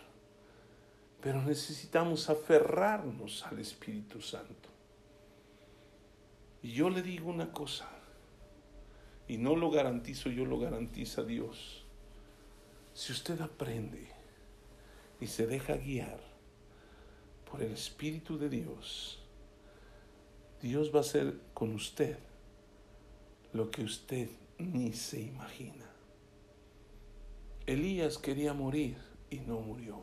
[1.21, 4.69] pero necesitamos aferrarnos al Espíritu Santo.
[6.61, 7.87] Y yo le digo una cosa,
[9.27, 11.83] y no lo garantizo yo, lo garantiza Dios.
[12.93, 14.07] Si usted aprende
[15.19, 16.19] y se deja guiar
[17.49, 19.24] por el Espíritu de Dios,
[20.65, 22.17] Dios va a hacer con usted
[23.53, 25.85] lo que usted ni se imagina.
[27.67, 28.97] Elías quería morir
[29.29, 30.01] y no murió.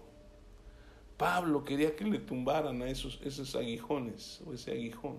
[1.16, 5.18] Pablo quería que le tumbaran a esos, esos aguijones o ese aguijón.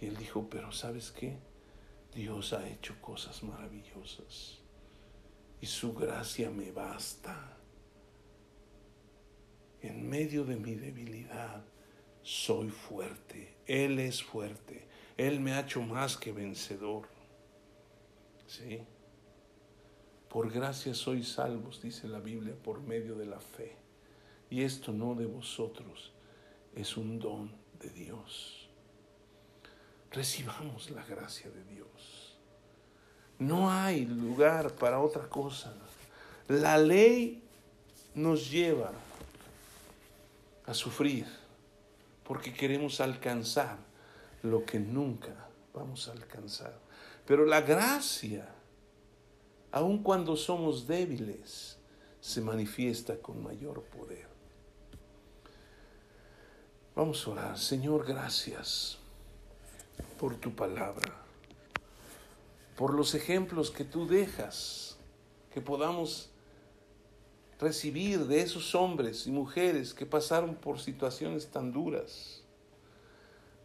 [0.00, 1.36] Y él dijo, pero ¿sabes qué?
[2.12, 4.58] Dios ha hecho cosas maravillosas
[5.60, 7.56] y su gracia me basta.
[9.80, 11.62] En medio de mi debilidad
[12.22, 13.54] soy fuerte.
[13.66, 14.86] Él es fuerte.
[15.16, 17.08] Él me ha hecho más que vencedor.
[18.46, 18.80] ¿Sí?
[20.28, 23.76] Por gracia sois salvos, dice la Biblia, por medio de la fe.
[24.50, 26.12] Y esto no de vosotros,
[26.74, 28.68] es un don de Dios.
[30.10, 32.38] Recibamos la gracia de Dios.
[33.38, 35.74] No hay lugar para otra cosa.
[36.48, 37.42] La ley
[38.14, 38.92] nos lleva
[40.66, 41.26] a sufrir
[42.32, 43.76] porque queremos alcanzar
[44.42, 46.72] lo que nunca vamos a alcanzar.
[47.26, 48.48] Pero la gracia,
[49.70, 51.76] aun cuando somos débiles,
[52.22, 54.26] se manifiesta con mayor poder.
[56.96, 57.58] Vamos a orar.
[57.58, 58.96] Señor, gracias
[60.18, 61.12] por tu palabra,
[62.78, 64.96] por los ejemplos que tú dejas,
[65.52, 66.30] que podamos
[67.62, 72.42] recibir de esos hombres y mujeres que pasaron por situaciones tan duras.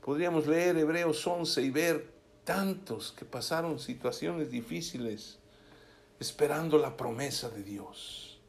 [0.02, 5.40] Podríamos leer Hebreos 11 y ver tantos que pasaron situaciones difíciles
[6.20, 8.40] esperando la promesa de Dios.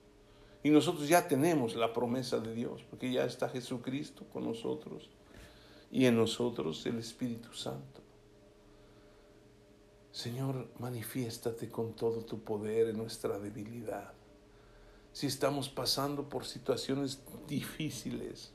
[0.63, 5.09] Y nosotros ya tenemos la promesa de Dios, porque ya está Jesucristo con nosotros
[5.91, 8.03] y en nosotros el Espíritu Santo.
[10.13, 14.18] Señor, manifiéstate con todo tu poder en nuestra debilidad
[15.19, 18.53] si estamos pasando por situaciones difíciles,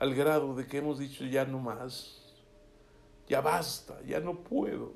[0.00, 2.20] al grado de que hemos dicho ya no más,
[3.28, 4.92] ya basta, ya no puedo.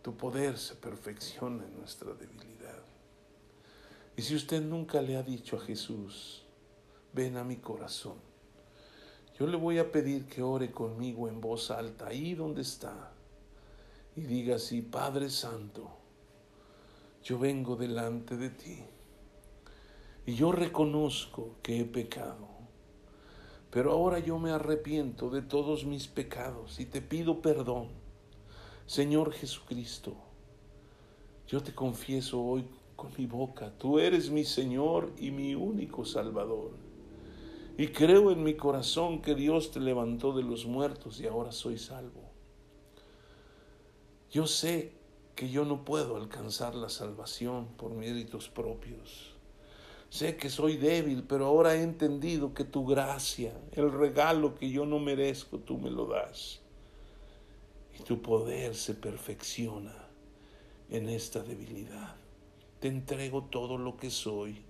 [0.00, 2.84] Tu poder se perfecciona en nuestra debilidad.
[4.16, 6.44] Y si usted nunca le ha dicho a Jesús,
[7.12, 8.18] ven a mi corazón,
[9.36, 13.10] yo le voy a pedir que ore conmigo en voz alta, ahí donde está,
[14.14, 15.97] y diga así, Padre Santo,
[17.22, 18.78] yo vengo delante de ti
[20.26, 22.48] y yo reconozco que he pecado.
[23.70, 27.88] Pero ahora yo me arrepiento de todos mis pecados y te pido perdón.
[28.86, 30.14] Señor Jesucristo,
[31.46, 32.66] yo te confieso hoy
[32.96, 36.72] con mi boca, tú eres mi Señor y mi único Salvador.
[37.78, 41.78] Y creo en mi corazón que Dios te levantó de los muertos y ahora soy
[41.78, 42.22] salvo.
[44.30, 44.97] Yo sé
[45.38, 49.36] que yo no puedo alcanzar la salvación por méritos propios.
[50.10, 54.84] Sé que soy débil, pero ahora he entendido que tu gracia, el regalo que yo
[54.84, 56.58] no merezco, tú me lo das.
[57.96, 59.94] Y tu poder se perfecciona
[60.90, 62.16] en esta debilidad.
[62.80, 64.60] Te entrego todo lo que soy,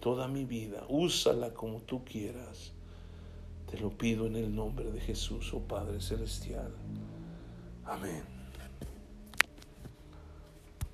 [0.00, 0.86] toda mi vida.
[0.88, 2.72] Úsala como tú quieras.
[3.70, 6.72] Te lo pido en el nombre de Jesús, oh Padre Celestial.
[7.84, 8.39] Amén.